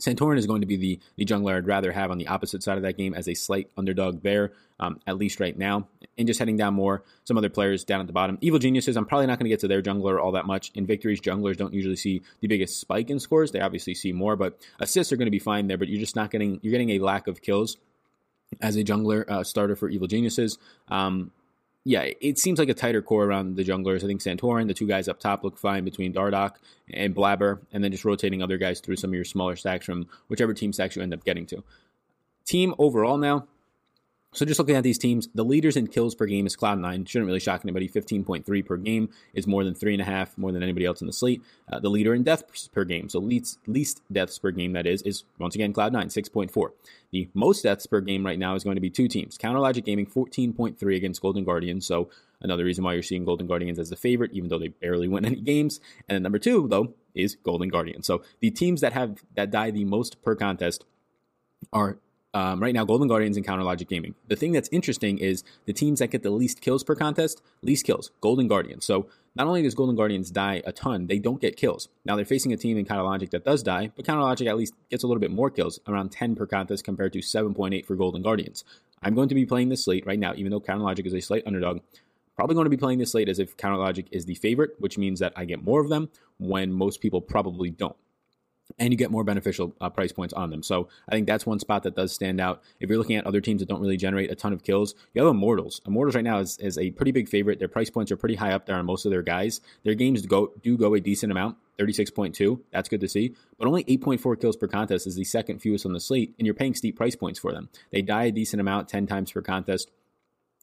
Santorin 0.00 0.38
is 0.38 0.46
going 0.46 0.60
to 0.60 0.66
be 0.66 0.76
the, 0.76 1.00
the 1.16 1.24
jungler 1.24 1.56
I'd 1.56 1.66
rather 1.66 1.92
have 1.92 2.10
on 2.10 2.18
the 2.18 2.26
opposite 2.26 2.62
side 2.62 2.76
of 2.76 2.82
that 2.82 2.96
game 2.96 3.14
as 3.14 3.28
a 3.28 3.34
slight 3.34 3.70
underdog 3.76 4.22
there, 4.22 4.52
um, 4.80 5.00
at 5.06 5.16
least 5.16 5.40
right 5.40 5.56
now. 5.56 5.88
And 6.18 6.26
just 6.26 6.38
heading 6.38 6.56
down 6.56 6.74
more, 6.74 7.02
some 7.24 7.38
other 7.38 7.48
players 7.48 7.84
down 7.84 8.00
at 8.00 8.06
the 8.06 8.12
bottom. 8.12 8.38
Evil 8.40 8.58
Geniuses, 8.58 8.96
I'm 8.96 9.06
probably 9.06 9.26
not 9.26 9.38
going 9.38 9.44
to 9.44 9.50
get 9.50 9.60
to 9.60 9.68
their 9.68 9.82
jungler 9.82 10.20
all 10.20 10.32
that 10.32 10.46
much. 10.46 10.70
In 10.74 10.86
victories, 10.86 11.20
junglers 11.20 11.56
don't 11.56 11.74
usually 11.74 11.96
see 11.96 12.22
the 12.40 12.48
biggest 12.48 12.80
spike 12.80 13.10
in 13.10 13.20
scores. 13.20 13.52
They 13.52 13.60
obviously 13.60 13.94
see 13.94 14.12
more, 14.12 14.36
but 14.36 14.58
assists 14.80 15.12
are 15.12 15.16
going 15.16 15.26
to 15.26 15.30
be 15.30 15.38
fine 15.38 15.68
there, 15.68 15.78
but 15.78 15.88
you're 15.88 16.00
just 16.00 16.16
not 16.16 16.30
getting, 16.30 16.60
you're 16.62 16.72
getting 16.72 16.90
a 16.90 16.98
lack 16.98 17.26
of 17.26 17.40
kills 17.42 17.76
as 18.60 18.76
a 18.76 18.84
jungler 18.84 19.28
uh, 19.28 19.44
starter 19.44 19.76
for 19.76 19.88
Evil 19.88 20.06
Geniuses. 20.06 20.58
Um, 20.88 21.30
yeah, 21.84 22.08
it 22.20 22.38
seems 22.38 22.58
like 22.58 22.70
a 22.70 22.74
tighter 22.74 23.02
core 23.02 23.24
around 23.24 23.56
the 23.56 23.64
junglers. 23.64 24.02
I 24.02 24.06
think 24.06 24.22
Santorin, 24.22 24.68
the 24.68 24.74
two 24.74 24.86
guys 24.86 25.06
up 25.06 25.20
top, 25.20 25.44
look 25.44 25.58
fine 25.58 25.84
between 25.84 26.14
Dardoch 26.14 26.54
and 26.90 27.14
Blaber, 27.14 27.60
and 27.72 27.84
then 27.84 27.92
just 27.92 28.06
rotating 28.06 28.42
other 28.42 28.56
guys 28.56 28.80
through 28.80 28.96
some 28.96 29.10
of 29.10 29.14
your 29.14 29.24
smaller 29.24 29.54
stacks 29.54 29.84
from 29.84 30.06
whichever 30.28 30.54
team 30.54 30.72
stacks 30.72 30.96
you 30.96 31.02
end 31.02 31.12
up 31.12 31.24
getting 31.24 31.44
to. 31.46 31.62
Team 32.46 32.74
overall 32.78 33.18
now, 33.18 33.46
so 34.34 34.44
just 34.44 34.58
looking 34.58 34.74
at 34.74 34.82
these 34.82 34.98
teams, 34.98 35.28
the 35.34 35.44
leaders 35.44 35.76
in 35.76 35.86
kills 35.86 36.14
per 36.14 36.26
game 36.26 36.46
is 36.46 36.56
Cloud9. 36.56 37.08
Shouldn't 37.08 37.26
really 37.26 37.40
shock 37.40 37.60
anybody. 37.64 37.88
15.3 37.88 38.66
per 38.66 38.76
game 38.76 39.08
is 39.32 39.46
more 39.46 39.62
than 39.62 39.74
three 39.74 39.92
and 39.94 40.02
a 40.02 40.04
half, 40.04 40.36
more 40.36 40.50
than 40.50 40.62
anybody 40.62 40.84
else 40.84 41.00
in 41.00 41.06
the 41.06 41.12
slate. 41.12 41.40
Uh, 41.72 41.78
the 41.78 41.88
leader 41.88 42.14
in 42.14 42.24
deaths 42.24 42.68
per 42.68 42.84
game, 42.84 43.08
so 43.08 43.20
least, 43.20 43.58
least 43.66 44.02
deaths 44.12 44.38
per 44.38 44.50
game 44.50 44.72
that 44.72 44.86
is, 44.86 45.02
is 45.02 45.24
once 45.38 45.54
again 45.54 45.72
Cloud9, 45.72 46.06
6.4. 46.06 46.70
The 47.12 47.28
most 47.32 47.62
deaths 47.62 47.86
per 47.86 48.00
game 48.00 48.26
right 48.26 48.38
now 48.38 48.56
is 48.56 48.64
going 48.64 48.74
to 48.74 48.80
be 48.80 48.90
two 48.90 49.06
teams. 49.06 49.38
Counter 49.38 49.60
Logic 49.60 49.84
Gaming, 49.84 50.06
14.3 50.06 50.96
against 50.96 51.22
Golden 51.22 51.44
Guardians. 51.44 51.86
So 51.86 52.10
another 52.40 52.64
reason 52.64 52.82
why 52.82 52.94
you're 52.94 53.02
seeing 53.04 53.24
Golden 53.24 53.46
Guardians 53.46 53.78
as 53.78 53.90
the 53.90 53.96
favorite, 53.96 54.32
even 54.32 54.48
though 54.48 54.58
they 54.58 54.68
barely 54.68 55.06
win 55.14 55.24
any 55.24 55.40
games. 55.40 55.78
And 56.08 56.16
then 56.16 56.22
number 56.24 56.40
two, 56.40 56.66
though, 56.68 56.94
is 57.14 57.36
Golden 57.36 57.68
Guardians. 57.68 58.06
So 58.06 58.22
the 58.40 58.50
teams 58.50 58.80
that 58.80 58.92
have 58.92 59.22
that 59.36 59.52
die 59.52 59.70
the 59.70 59.84
most 59.84 60.22
per 60.22 60.34
contest 60.34 60.84
are 61.72 61.98
um, 62.34 62.60
right 62.60 62.74
now, 62.74 62.84
Golden 62.84 63.06
Guardians 63.06 63.36
and 63.36 63.46
Counter 63.46 63.62
Logic 63.62 63.88
Gaming. 63.88 64.16
The 64.26 64.34
thing 64.34 64.50
that's 64.50 64.68
interesting 64.72 65.18
is 65.18 65.44
the 65.66 65.72
teams 65.72 66.00
that 66.00 66.08
get 66.08 66.24
the 66.24 66.30
least 66.30 66.60
kills 66.60 66.82
per 66.82 66.96
contest, 66.96 67.40
least 67.62 67.86
kills, 67.86 68.10
Golden 68.20 68.48
Guardians. 68.48 68.84
So 68.84 69.06
not 69.36 69.46
only 69.46 69.62
does 69.62 69.76
Golden 69.76 69.94
Guardians 69.94 70.32
die 70.32 70.60
a 70.66 70.72
ton, 70.72 71.06
they 71.06 71.20
don't 71.20 71.40
get 71.40 71.56
kills. 71.56 71.88
Now 72.04 72.16
they're 72.16 72.24
facing 72.24 72.52
a 72.52 72.56
team 72.56 72.76
in 72.76 72.86
Counter 72.86 73.04
Logic 73.04 73.30
that 73.30 73.44
does 73.44 73.62
die, 73.62 73.92
but 73.94 74.04
Counter 74.04 74.22
Logic 74.22 74.48
at 74.48 74.56
least 74.56 74.74
gets 74.90 75.04
a 75.04 75.06
little 75.06 75.20
bit 75.20 75.30
more 75.30 75.48
kills, 75.48 75.78
around 75.86 76.10
10 76.10 76.34
per 76.34 76.46
contest 76.46 76.82
compared 76.84 77.12
to 77.12 77.20
7.8 77.20 77.86
for 77.86 77.94
Golden 77.94 78.20
Guardians. 78.20 78.64
I'm 79.00 79.14
going 79.14 79.28
to 79.28 79.34
be 79.34 79.46
playing 79.46 79.68
this 79.68 79.84
slate 79.84 80.04
right 80.04 80.18
now, 80.18 80.34
even 80.34 80.50
though 80.50 80.60
Counter 80.60 80.82
Logic 80.82 81.06
is 81.06 81.14
a 81.14 81.20
slight 81.20 81.44
underdog. 81.46 81.82
Probably 82.34 82.54
going 82.54 82.64
to 82.64 82.70
be 82.70 82.76
playing 82.76 82.98
this 82.98 83.12
slate 83.12 83.28
as 83.28 83.38
if 83.38 83.56
Counter 83.56 83.78
Logic 83.78 84.06
is 84.10 84.24
the 84.24 84.34
favorite, 84.34 84.74
which 84.80 84.98
means 84.98 85.20
that 85.20 85.32
I 85.36 85.44
get 85.44 85.62
more 85.62 85.80
of 85.80 85.88
them 85.88 86.08
when 86.38 86.72
most 86.72 87.00
people 87.00 87.20
probably 87.20 87.70
don't 87.70 87.96
and 88.78 88.92
you 88.92 88.96
get 88.96 89.10
more 89.10 89.24
beneficial 89.24 89.74
uh, 89.80 89.88
price 89.88 90.12
points 90.12 90.34
on 90.34 90.50
them. 90.50 90.62
So 90.62 90.88
I 91.08 91.12
think 91.12 91.26
that's 91.26 91.46
one 91.46 91.58
spot 91.58 91.82
that 91.84 91.94
does 91.94 92.12
stand 92.12 92.40
out. 92.40 92.62
If 92.80 92.88
you're 92.88 92.98
looking 92.98 93.16
at 93.16 93.26
other 93.26 93.40
teams 93.40 93.60
that 93.60 93.68
don't 93.68 93.80
really 93.80 93.96
generate 93.96 94.30
a 94.30 94.34
ton 94.34 94.52
of 94.52 94.64
kills, 94.64 94.94
you 95.12 95.22
have 95.22 95.30
Immortals. 95.30 95.80
Immortals 95.86 96.14
right 96.14 96.24
now 96.24 96.38
is, 96.38 96.58
is 96.58 96.78
a 96.78 96.90
pretty 96.90 97.12
big 97.12 97.28
favorite. 97.28 97.58
Their 97.58 97.68
price 97.68 97.90
points 97.90 98.10
are 98.10 98.16
pretty 98.16 98.34
high 98.34 98.52
up 98.52 98.66
there 98.66 98.76
on 98.76 98.86
most 98.86 99.04
of 99.04 99.10
their 99.10 99.22
guys. 99.22 99.60
Their 99.84 99.94
games 99.94 100.24
go 100.26 100.52
do 100.62 100.76
go 100.76 100.94
a 100.94 101.00
decent 101.00 101.30
amount. 101.30 101.56
36.2. 101.78 102.60
That's 102.72 102.88
good 102.88 103.00
to 103.00 103.08
see. 103.08 103.34
But 103.58 103.66
only 103.66 103.82
8.4 103.84 104.40
kills 104.40 104.56
per 104.56 104.68
contest 104.68 105.08
is 105.08 105.16
the 105.16 105.24
second 105.24 105.60
fewest 105.60 105.84
on 105.84 105.92
the 105.92 105.98
slate, 105.98 106.32
and 106.38 106.46
you're 106.46 106.54
paying 106.54 106.74
steep 106.74 106.96
price 106.96 107.16
points 107.16 107.40
for 107.40 107.52
them. 107.52 107.68
They 107.90 108.00
die 108.00 108.24
a 108.24 108.30
decent 108.30 108.60
amount, 108.60 108.88
10 108.88 109.08
times 109.08 109.32
per 109.32 109.42
contest. 109.42 109.90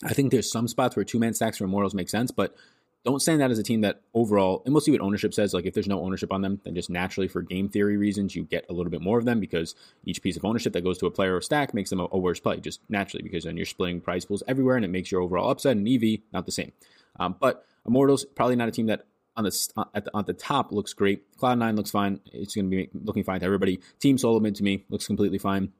I 0.04 0.13
think 0.13 0.32
there's 0.32 0.52
some 0.52 0.67
spots 0.67 0.95
where 0.95 1.06
two 1.06 1.19
man 1.19 1.34
stacks 1.34 1.58
for 1.58 1.65
Immortals 1.65 1.93
make 1.93 2.10
sense, 2.10 2.32
but 2.32 2.56
don't 3.03 3.21
stand 3.21 3.41
out 3.41 3.51
as 3.51 3.57
a 3.57 3.63
team 3.63 3.81
that 3.81 4.01
overall, 4.13 4.61
and 4.65 4.73
we'll 4.73 4.81
see 4.81 4.91
what 4.91 5.01
ownership 5.01 5.33
says. 5.33 5.53
Like 5.53 5.65
if 5.65 5.73
there's 5.73 5.87
no 5.87 6.01
ownership 6.01 6.31
on 6.31 6.41
them, 6.41 6.61
then 6.63 6.75
just 6.75 6.89
naturally 6.89 7.27
for 7.27 7.41
game 7.41 7.67
theory 7.67 7.97
reasons, 7.97 8.35
you 8.35 8.43
get 8.43 8.65
a 8.69 8.73
little 8.73 8.91
bit 8.91 9.01
more 9.01 9.17
of 9.17 9.25
them 9.25 9.39
because 9.39 9.75
each 10.05 10.21
piece 10.21 10.37
of 10.37 10.45
ownership 10.45 10.73
that 10.73 10.83
goes 10.83 10.97
to 10.99 11.07
a 11.07 11.11
player 11.11 11.35
or 11.35 11.41
stack 11.41 11.73
makes 11.73 11.89
them 11.89 11.99
a, 11.99 12.07
a 12.11 12.17
worse 12.17 12.39
play, 12.39 12.59
just 12.59 12.79
naturally 12.89 13.23
because 13.23 13.43
then 13.43 13.57
you're 13.57 13.65
splitting 13.65 14.01
prize 14.01 14.25
pools 14.25 14.43
everywhere 14.47 14.75
and 14.75 14.85
it 14.85 14.89
makes 14.89 15.11
your 15.11 15.21
overall 15.21 15.49
upside 15.49 15.77
and 15.77 15.87
EV 15.87 16.19
not 16.31 16.45
the 16.45 16.51
same. 16.51 16.71
Um, 17.19 17.35
but 17.39 17.65
Immortals 17.85 18.25
probably 18.35 18.55
not 18.55 18.67
a 18.67 18.71
team 18.71 18.87
that 18.87 19.05
on 19.35 19.43
the 19.43 19.69
uh, 19.77 19.85
at 19.93 20.05
the, 20.05 20.15
at 20.15 20.25
the 20.25 20.33
top 20.33 20.71
looks 20.71 20.93
great. 20.93 21.37
Cloud 21.37 21.57
Nine 21.57 21.75
looks 21.75 21.91
fine. 21.91 22.19
It's 22.31 22.55
going 22.55 22.69
to 22.69 22.75
be 22.75 22.89
looking 22.93 23.23
fine 23.23 23.39
to 23.39 23.45
everybody. 23.45 23.79
Team 23.99 24.17
SoloMid 24.17 24.55
to 24.55 24.63
me 24.63 24.85
looks 24.89 25.07
completely 25.07 25.37
fine. 25.37 25.71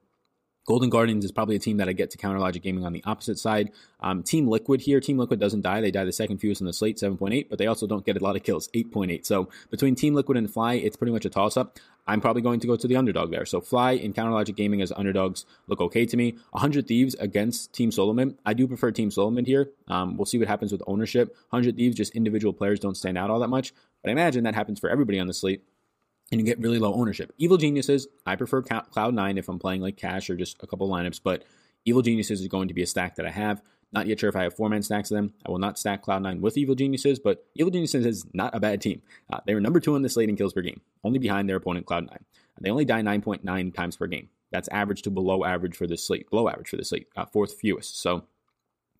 Golden 0.64 0.90
Guardians 0.90 1.24
is 1.24 1.32
probably 1.32 1.56
a 1.56 1.58
team 1.58 1.78
that 1.78 1.88
I 1.88 1.92
get 1.92 2.10
to 2.10 2.18
counter 2.18 2.38
Logic 2.38 2.62
Gaming 2.62 2.86
on 2.86 2.92
the 2.92 3.02
opposite 3.04 3.38
side. 3.38 3.72
Um, 4.00 4.22
team 4.22 4.46
Liquid 4.46 4.82
here, 4.82 5.00
Team 5.00 5.18
Liquid 5.18 5.40
doesn't 5.40 5.62
die. 5.62 5.80
They 5.80 5.90
die 5.90 6.04
the 6.04 6.12
second 6.12 6.38
fewest 6.38 6.60
in 6.60 6.66
the 6.66 6.72
slate, 6.72 6.98
7.8, 6.98 7.48
but 7.50 7.58
they 7.58 7.66
also 7.66 7.86
don't 7.86 8.06
get 8.06 8.16
a 8.16 8.22
lot 8.22 8.36
of 8.36 8.44
kills, 8.44 8.68
8.8. 8.68 9.26
So 9.26 9.48
between 9.70 9.96
Team 9.96 10.14
Liquid 10.14 10.38
and 10.38 10.48
Fly, 10.48 10.74
it's 10.74 10.96
pretty 10.96 11.12
much 11.12 11.24
a 11.24 11.30
toss 11.30 11.56
up. 11.56 11.78
I'm 12.06 12.20
probably 12.20 12.42
going 12.42 12.60
to 12.60 12.66
go 12.66 12.76
to 12.76 12.86
the 12.86 12.96
underdog 12.96 13.30
there. 13.30 13.44
So 13.44 13.60
Fly 13.60 13.92
and 13.92 14.14
Counter 14.14 14.32
Logic 14.32 14.54
Gaming 14.54 14.82
as 14.82 14.92
underdogs 14.92 15.46
look 15.66 15.80
okay 15.80 16.06
to 16.06 16.16
me. 16.16 16.36
100 16.50 16.86
Thieves 16.86 17.14
against 17.16 17.72
Team 17.72 17.90
SoloMid. 17.90 18.36
I 18.46 18.54
do 18.54 18.66
prefer 18.68 18.90
Team 18.90 19.10
SoloMid 19.10 19.46
here. 19.46 19.70
Um, 19.88 20.16
we'll 20.16 20.26
see 20.26 20.38
what 20.38 20.48
happens 20.48 20.72
with 20.72 20.82
ownership. 20.86 21.34
100 21.50 21.76
Thieves, 21.76 21.96
just 21.96 22.14
individual 22.14 22.52
players 22.52 22.80
don't 22.80 22.96
stand 22.96 23.18
out 23.18 23.30
all 23.30 23.40
that 23.40 23.48
much, 23.48 23.72
but 24.02 24.10
I 24.10 24.12
imagine 24.12 24.44
that 24.44 24.54
happens 24.54 24.80
for 24.80 24.90
everybody 24.90 25.18
on 25.18 25.26
the 25.26 25.34
slate 25.34 25.62
and 26.32 26.40
you 26.40 26.46
get 26.46 26.58
really 26.58 26.78
low 26.78 26.94
ownership. 26.94 27.32
Evil 27.36 27.58
Geniuses, 27.58 28.08
I 28.24 28.36
prefer 28.36 28.62
Cloud9 28.62 29.38
if 29.38 29.48
I'm 29.48 29.58
playing 29.58 29.82
like 29.82 29.98
cash 29.98 30.30
or 30.30 30.34
just 30.34 30.56
a 30.62 30.66
couple 30.66 30.88
lineups, 30.88 31.20
but 31.22 31.44
Evil 31.84 32.00
Geniuses 32.00 32.40
is 32.40 32.48
going 32.48 32.68
to 32.68 32.74
be 32.74 32.82
a 32.82 32.86
stack 32.86 33.16
that 33.16 33.26
I 33.26 33.30
have. 33.30 33.62
Not 33.92 34.06
yet 34.06 34.18
sure 34.18 34.30
if 34.30 34.36
I 34.36 34.44
have 34.44 34.54
four 34.54 34.70
man 34.70 34.82
stacks 34.82 35.10
of 35.10 35.16
them. 35.16 35.34
I 35.46 35.50
will 35.50 35.58
not 35.58 35.78
stack 35.78 36.02
Cloud9 36.02 36.40
with 36.40 36.56
Evil 36.56 36.74
Geniuses, 36.74 37.18
but 37.18 37.44
Evil 37.54 37.70
Geniuses 37.70 38.06
is 38.06 38.24
not 38.32 38.54
a 38.54 38.60
bad 38.60 38.80
team. 38.80 39.02
Uh, 39.30 39.40
they 39.46 39.52
were 39.52 39.60
number 39.60 39.78
two 39.78 39.94
in 39.94 40.00
the 40.00 40.08
slating 40.08 40.34
kills 40.34 40.54
per 40.54 40.62
game, 40.62 40.80
only 41.04 41.18
behind 41.18 41.48
their 41.48 41.56
opponent 41.56 41.84
Cloud9. 41.84 42.16
They 42.60 42.70
only 42.70 42.86
die 42.86 43.02
9.9 43.02 43.74
times 43.74 43.96
per 43.96 44.06
game. 44.06 44.30
That's 44.50 44.68
average 44.68 45.02
to 45.02 45.10
below 45.10 45.44
average 45.44 45.76
for 45.76 45.86
this 45.86 46.06
slate, 46.06 46.30
below 46.30 46.48
average 46.48 46.68
for 46.68 46.76
this 46.76 46.88
slate, 46.88 47.08
uh, 47.16 47.26
fourth 47.26 47.54
fewest. 47.60 48.00
So 48.00 48.24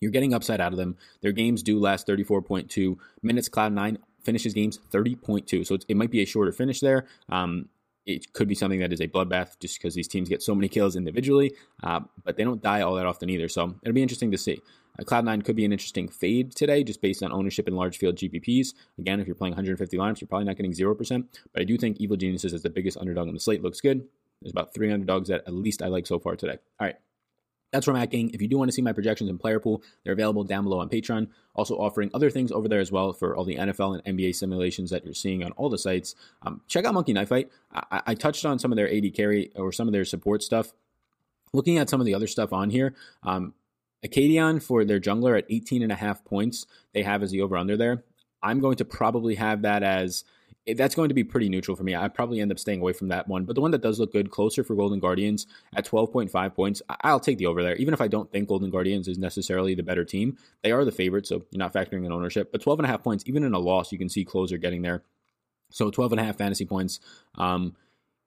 you're 0.00 0.10
getting 0.10 0.34
upside 0.34 0.60
out 0.60 0.72
of 0.72 0.78
them. 0.78 0.96
Their 1.20 1.32
games 1.32 1.62
do 1.62 1.78
last 1.78 2.06
34.2 2.06 2.98
minutes. 3.22 3.48
Cloud9 3.48 3.98
finishes 4.24 4.54
games 4.54 4.78
30.2. 4.90 5.66
So 5.66 5.78
it 5.88 5.96
might 5.96 6.10
be 6.10 6.22
a 6.22 6.26
shorter 6.26 6.52
finish 6.52 6.80
there. 6.80 7.06
Um, 7.28 7.68
it 8.04 8.32
could 8.32 8.48
be 8.48 8.54
something 8.54 8.80
that 8.80 8.92
is 8.92 9.00
a 9.00 9.06
bloodbath 9.06 9.58
just 9.60 9.78
because 9.78 9.94
these 9.94 10.08
teams 10.08 10.28
get 10.28 10.42
so 10.42 10.54
many 10.54 10.68
kills 10.68 10.96
individually, 10.96 11.54
uh, 11.84 12.00
but 12.24 12.36
they 12.36 12.44
don't 12.44 12.62
die 12.62 12.80
all 12.80 12.94
that 12.94 13.06
often 13.06 13.30
either. 13.30 13.48
So 13.48 13.76
it'll 13.82 13.94
be 13.94 14.02
interesting 14.02 14.32
to 14.32 14.38
see. 14.38 14.60
Uh, 14.98 15.04
Cloud9 15.04 15.44
could 15.44 15.56
be 15.56 15.64
an 15.64 15.72
interesting 15.72 16.08
fade 16.08 16.54
today 16.54 16.82
just 16.82 17.00
based 17.00 17.22
on 17.22 17.32
ownership 17.32 17.68
in 17.68 17.76
large 17.76 17.98
field 17.98 18.16
GPPs. 18.16 18.74
Again, 18.98 19.20
if 19.20 19.26
you're 19.26 19.36
playing 19.36 19.52
150 19.52 19.96
lineups, 19.96 20.20
you're 20.20 20.28
probably 20.28 20.46
not 20.46 20.56
getting 20.56 20.72
0%, 20.72 21.24
but 21.52 21.62
I 21.62 21.64
do 21.64 21.78
think 21.78 21.98
Evil 21.98 22.16
Geniuses 22.16 22.52
as 22.52 22.62
the 22.62 22.70
biggest 22.70 22.98
underdog 22.98 23.28
on 23.28 23.34
the 23.34 23.40
slate 23.40 23.62
looks 23.62 23.80
good. 23.80 24.04
There's 24.40 24.52
about 24.52 24.74
300 24.74 25.06
dogs 25.06 25.28
that 25.28 25.42
at 25.46 25.54
least 25.54 25.82
I 25.82 25.86
like 25.86 26.06
so 26.06 26.18
far 26.18 26.34
today. 26.34 26.58
All 26.80 26.86
right, 26.86 26.96
that's 27.72 27.86
where 27.86 27.96
I'm 27.96 28.02
at, 28.02 28.10
gang. 28.10 28.30
If 28.34 28.42
you 28.42 28.48
do 28.48 28.58
want 28.58 28.68
to 28.68 28.72
see 28.72 28.82
my 28.82 28.92
projections 28.92 29.30
in 29.30 29.38
player 29.38 29.58
pool, 29.58 29.82
they're 30.04 30.12
available 30.12 30.44
down 30.44 30.64
below 30.64 30.78
on 30.78 30.88
Patreon. 30.88 31.28
Also 31.54 31.74
offering 31.76 32.10
other 32.12 32.30
things 32.30 32.52
over 32.52 32.68
there 32.68 32.80
as 32.80 32.92
well 32.92 33.12
for 33.12 33.34
all 33.34 33.44
the 33.44 33.56
NFL 33.56 33.98
and 34.04 34.18
NBA 34.18 34.34
simulations 34.34 34.90
that 34.90 35.04
you're 35.04 35.14
seeing 35.14 35.42
on 35.42 35.52
all 35.52 35.70
the 35.70 35.78
sites. 35.78 36.14
Um, 36.42 36.60
check 36.68 36.84
out 36.84 36.94
Monkey 36.94 37.14
Knife 37.14 37.30
Fight. 37.30 37.50
I-, 37.72 38.02
I, 38.06 38.14
touched 38.14 38.44
on 38.44 38.58
some 38.58 38.72
of 38.72 38.76
their 38.76 38.94
AD 38.94 39.14
carry 39.14 39.50
or 39.56 39.72
some 39.72 39.88
of 39.88 39.92
their 39.92 40.04
support 40.04 40.42
stuff. 40.42 40.72
Looking 41.54 41.78
at 41.78 41.88
some 41.88 42.00
of 42.00 42.06
the 42.06 42.14
other 42.14 42.26
stuff 42.26 42.52
on 42.52 42.70
here, 42.70 42.94
um, 43.22 43.54
Akaadian 44.04 44.62
for 44.62 44.84
their 44.84 45.00
jungler 45.00 45.38
at 45.38 45.46
18 45.48 45.82
and 45.82 45.92
a 45.92 45.96
half 45.96 46.24
points, 46.24 46.66
they 46.92 47.02
have 47.02 47.22
as 47.22 47.30
the 47.30 47.40
over 47.40 47.56
under 47.56 47.76
there. 47.76 48.04
I'm 48.42 48.60
going 48.60 48.76
to 48.76 48.84
probably 48.84 49.36
have 49.36 49.62
that 49.62 49.82
as 49.82 50.24
that's 50.66 50.94
going 50.94 51.08
to 51.08 51.14
be 51.14 51.24
pretty 51.24 51.48
neutral 51.48 51.76
for 51.76 51.82
me. 51.82 51.94
I 51.94 52.08
probably 52.08 52.40
end 52.40 52.52
up 52.52 52.58
staying 52.58 52.80
away 52.80 52.92
from 52.92 53.08
that 53.08 53.26
one. 53.26 53.44
But 53.44 53.54
the 53.54 53.60
one 53.60 53.72
that 53.72 53.82
does 53.82 53.98
look 53.98 54.12
good, 54.12 54.30
closer 54.30 54.62
for 54.62 54.74
Golden 54.74 55.00
Guardians 55.00 55.46
at 55.74 55.84
12.5 55.84 56.54
points, 56.54 56.82
I'll 57.00 57.20
take 57.20 57.38
the 57.38 57.46
over 57.46 57.62
there. 57.62 57.76
Even 57.76 57.94
if 57.94 58.00
I 58.00 58.08
don't 58.08 58.30
think 58.30 58.48
Golden 58.48 58.70
Guardians 58.70 59.08
is 59.08 59.18
necessarily 59.18 59.74
the 59.74 59.82
better 59.82 60.04
team, 60.04 60.38
they 60.62 60.70
are 60.70 60.84
the 60.84 60.92
favorite, 60.92 61.26
so 61.26 61.44
you're 61.50 61.58
not 61.58 61.72
factoring 61.72 62.06
in 62.06 62.12
ownership. 62.12 62.52
But 62.52 62.62
12.5 62.62 63.02
points, 63.02 63.24
even 63.26 63.42
in 63.42 63.54
a 63.54 63.58
loss, 63.58 63.90
you 63.90 63.98
can 63.98 64.08
see 64.08 64.24
closer 64.24 64.56
getting 64.56 64.82
there. 64.82 65.02
So 65.70 65.90
12.5 65.90 66.36
fantasy 66.36 66.64
points. 66.64 67.00
Um, 67.36 67.74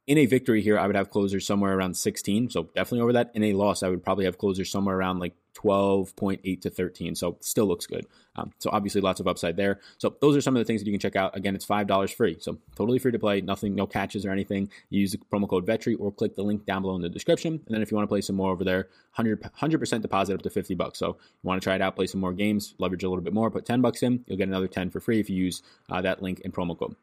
in 0.07 0.19
a 0.19 0.25
victory 0.27 0.61
here, 0.61 0.77
I 0.77 0.85
would 0.85 0.95
have 0.95 1.09
closers 1.09 1.47
somewhere 1.47 1.75
around 1.75 1.95
16. 1.95 2.51
So 2.51 2.63
definitely 2.75 3.01
over 3.01 3.13
that. 3.13 3.31
In 3.33 3.43
a 3.43 3.53
loss, 3.53 3.81
I 3.81 3.89
would 3.89 4.03
probably 4.03 4.25
have 4.25 4.37
closers 4.37 4.69
somewhere 4.69 4.95
around 4.95 5.19
like 5.19 5.33
12.8 5.55 6.61
to 6.61 6.69
13. 6.69 7.15
So 7.15 7.37
still 7.39 7.65
looks 7.65 7.87
good. 7.87 8.05
Um, 8.35 8.51
so 8.59 8.69
obviously 8.71 9.01
lots 9.01 9.19
of 9.19 9.27
upside 9.27 9.57
there. 9.57 9.79
So 9.97 10.15
those 10.21 10.35
are 10.35 10.41
some 10.41 10.55
of 10.55 10.59
the 10.59 10.65
things 10.65 10.81
that 10.81 10.85
you 10.85 10.93
can 10.93 10.99
check 10.99 11.15
out. 11.15 11.35
Again, 11.35 11.55
it's 11.55 11.65
$5 11.65 12.13
free. 12.13 12.37
So 12.39 12.59
totally 12.75 12.99
free 12.99 13.13
to 13.13 13.19
play. 13.19 13.41
Nothing, 13.41 13.73
no 13.73 13.87
catches 13.87 14.25
or 14.27 14.31
anything. 14.31 14.69
Use 14.89 15.13
the 15.13 15.17
promo 15.17 15.49
code 15.49 15.65
VETRI 15.65 15.95
or 15.99 16.11
click 16.11 16.35
the 16.35 16.43
link 16.43 16.65
down 16.65 16.83
below 16.83 16.95
in 16.95 17.01
the 17.01 17.09
description. 17.09 17.53
And 17.65 17.73
then 17.73 17.81
if 17.81 17.89
you 17.89 17.97
want 17.97 18.07
to 18.07 18.11
play 18.11 18.21
some 18.21 18.35
more 18.35 18.51
over 18.51 18.63
there, 18.63 18.89
100, 19.15 19.41
100% 19.41 20.01
deposit 20.01 20.35
up 20.35 20.43
to 20.43 20.51
50 20.51 20.75
bucks. 20.75 20.99
So 20.99 21.07
you 21.07 21.47
want 21.47 21.59
to 21.59 21.63
try 21.63 21.75
it 21.75 21.81
out, 21.81 21.95
play 21.95 22.07
some 22.07 22.21
more 22.21 22.33
games, 22.33 22.75
leverage 22.77 23.03
a 23.03 23.09
little 23.09 23.23
bit 23.23 23.33
more, 23.33 23.49
put 23.49 23.65
10 23.65 23.81
bucks 23.81 24.03
in. 24.03 24.23
You'll 24.27 24.37
get 24.37 24.49
another 24.49 24.67
10 24.67 24.91
for 24.91 24.99
free 24.99 25.19
if 25.19 25.31
you 25.31 25.37
use 25.37 25.63
uh, 25.89 26.01
that 26.01 26.21
link 26.21 26.41
and 26.43 26.53
promo 26.53 26.77
code. 26.77 26.95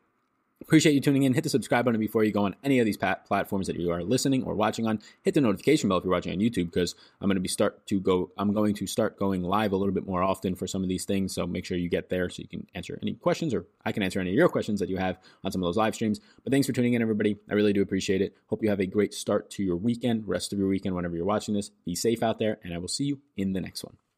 Appreciate 0.62 0.94
you 0.94 1.00
tuning 1.00 1.24
in. 1.24 1.34
Hit 1.34 1.42
the 1.44 1.50
subscribe 1.50 1.84
button 1.84 2.00
before 2.00 2.22
you 2.24 2.32
go 2.32 2.44
on 2.44 2.54
any 2.62 2.78
of 2.78 2.86
these 2.86 2.96
pat- 2.96 3.26
platforms 3.26 3.66
that 3.66 3.76
you 3.76 3.90
are 3.90 4.02
listening 4.02 4.44
or 4.44 4.54
watching 4.54 4.86
on. 4.86 5.00
Hit 5.22 5.34
the 5.34 5.40
notification 5.40 5.88
bell 5.88 5.98
if 5.98 6.04
you're 6.04 6.12
watching 6.12 6.32
on 6.32 6.38
YouTube 6.38 6.66
because 6.66 6.94
I'm 7.20 7.28
going 7.28 7.36
to 7.36 7.40
be 7.40 7.48
start 7.48 7.86
to 7.88 8.00
go. 8.00 8.30
I'm 8.38 8.52
going 8.52 8.74
to 8.76 8.86
start 8.86 9.18
going 9.18 9.42
live 9.42 9.72
a 9.72 9.76
little 9.76 9.92
bit 9.92 10.06
more 10.06 10.22
often 10.22 10.54
for 10.54 10.66
some 10.66 10.82
of 10.82 10.88
these 10.88 11.04
things. 11.04 11.34
So 11.34 11.46
make 11.46 11.64
sure 11.64 11.76
you 11.76 11.88
get 11.88 12.08
there 12.08 12.28
so 12.28 12.42
you 12.42 12.48
can 12.48 12.66
answer 12.74 12.98
any 13.02 13.14
questions 13.14 13.52
or 13.52 13.66
I 13.84 13.92
can 13.92 14.02
answer 14.02 14.20
any 14.20 14.30
of 14.30 14.36
your 14.36 14.48
questions 14.48 14.78
that 14.80 14.88
you 14.88 14.96
have 14.98 15.18
on 15.44 15.50
some 15.50 15.62
of 15.62 15.66
those 15.66 15.76
live 15.76 15.94
streams. 15.94 16.20
But 16.44 16.52
thanks 16.52 16.66
for 16.66 16.72
tuning 16.72 16.94
in, 16.94 17.02
everybody. 17.02 17.36
I 17.50 17.54
really 17.54 17.72
do 17.72 17.82
appreciate 17.82 18.22
it. 18.22 18.36
Hope 18.46 18.62
you 18.62 18.70
have 18.70 18.80
a 18.80 18.86
great 18.86 19.14
start 19.14 19.50
to 19.50 19.62
your 19.62 19.76
weekend, 19.76 20.28
rest 20.28 20.52
of 20.52 20.58
your 20.58 20.68
weekend, 20.68 20.94
whenever 20.94 21.16
you're 21.16 21.24
watching 21.24 21.54
this. 21.54 21.70
Be 21.84 21.94
safe 21.94 22.22
out 22.22 22.38
there, 22.38 22.58
and 22.62 22.72
I 22.72 22.78
will 22.78 22.88
see 22.88 23.04
you 23.04 23.20
in 23.36 23.52
the 23.52 23.60
next 23.60 23.84
one. 23.84 23.96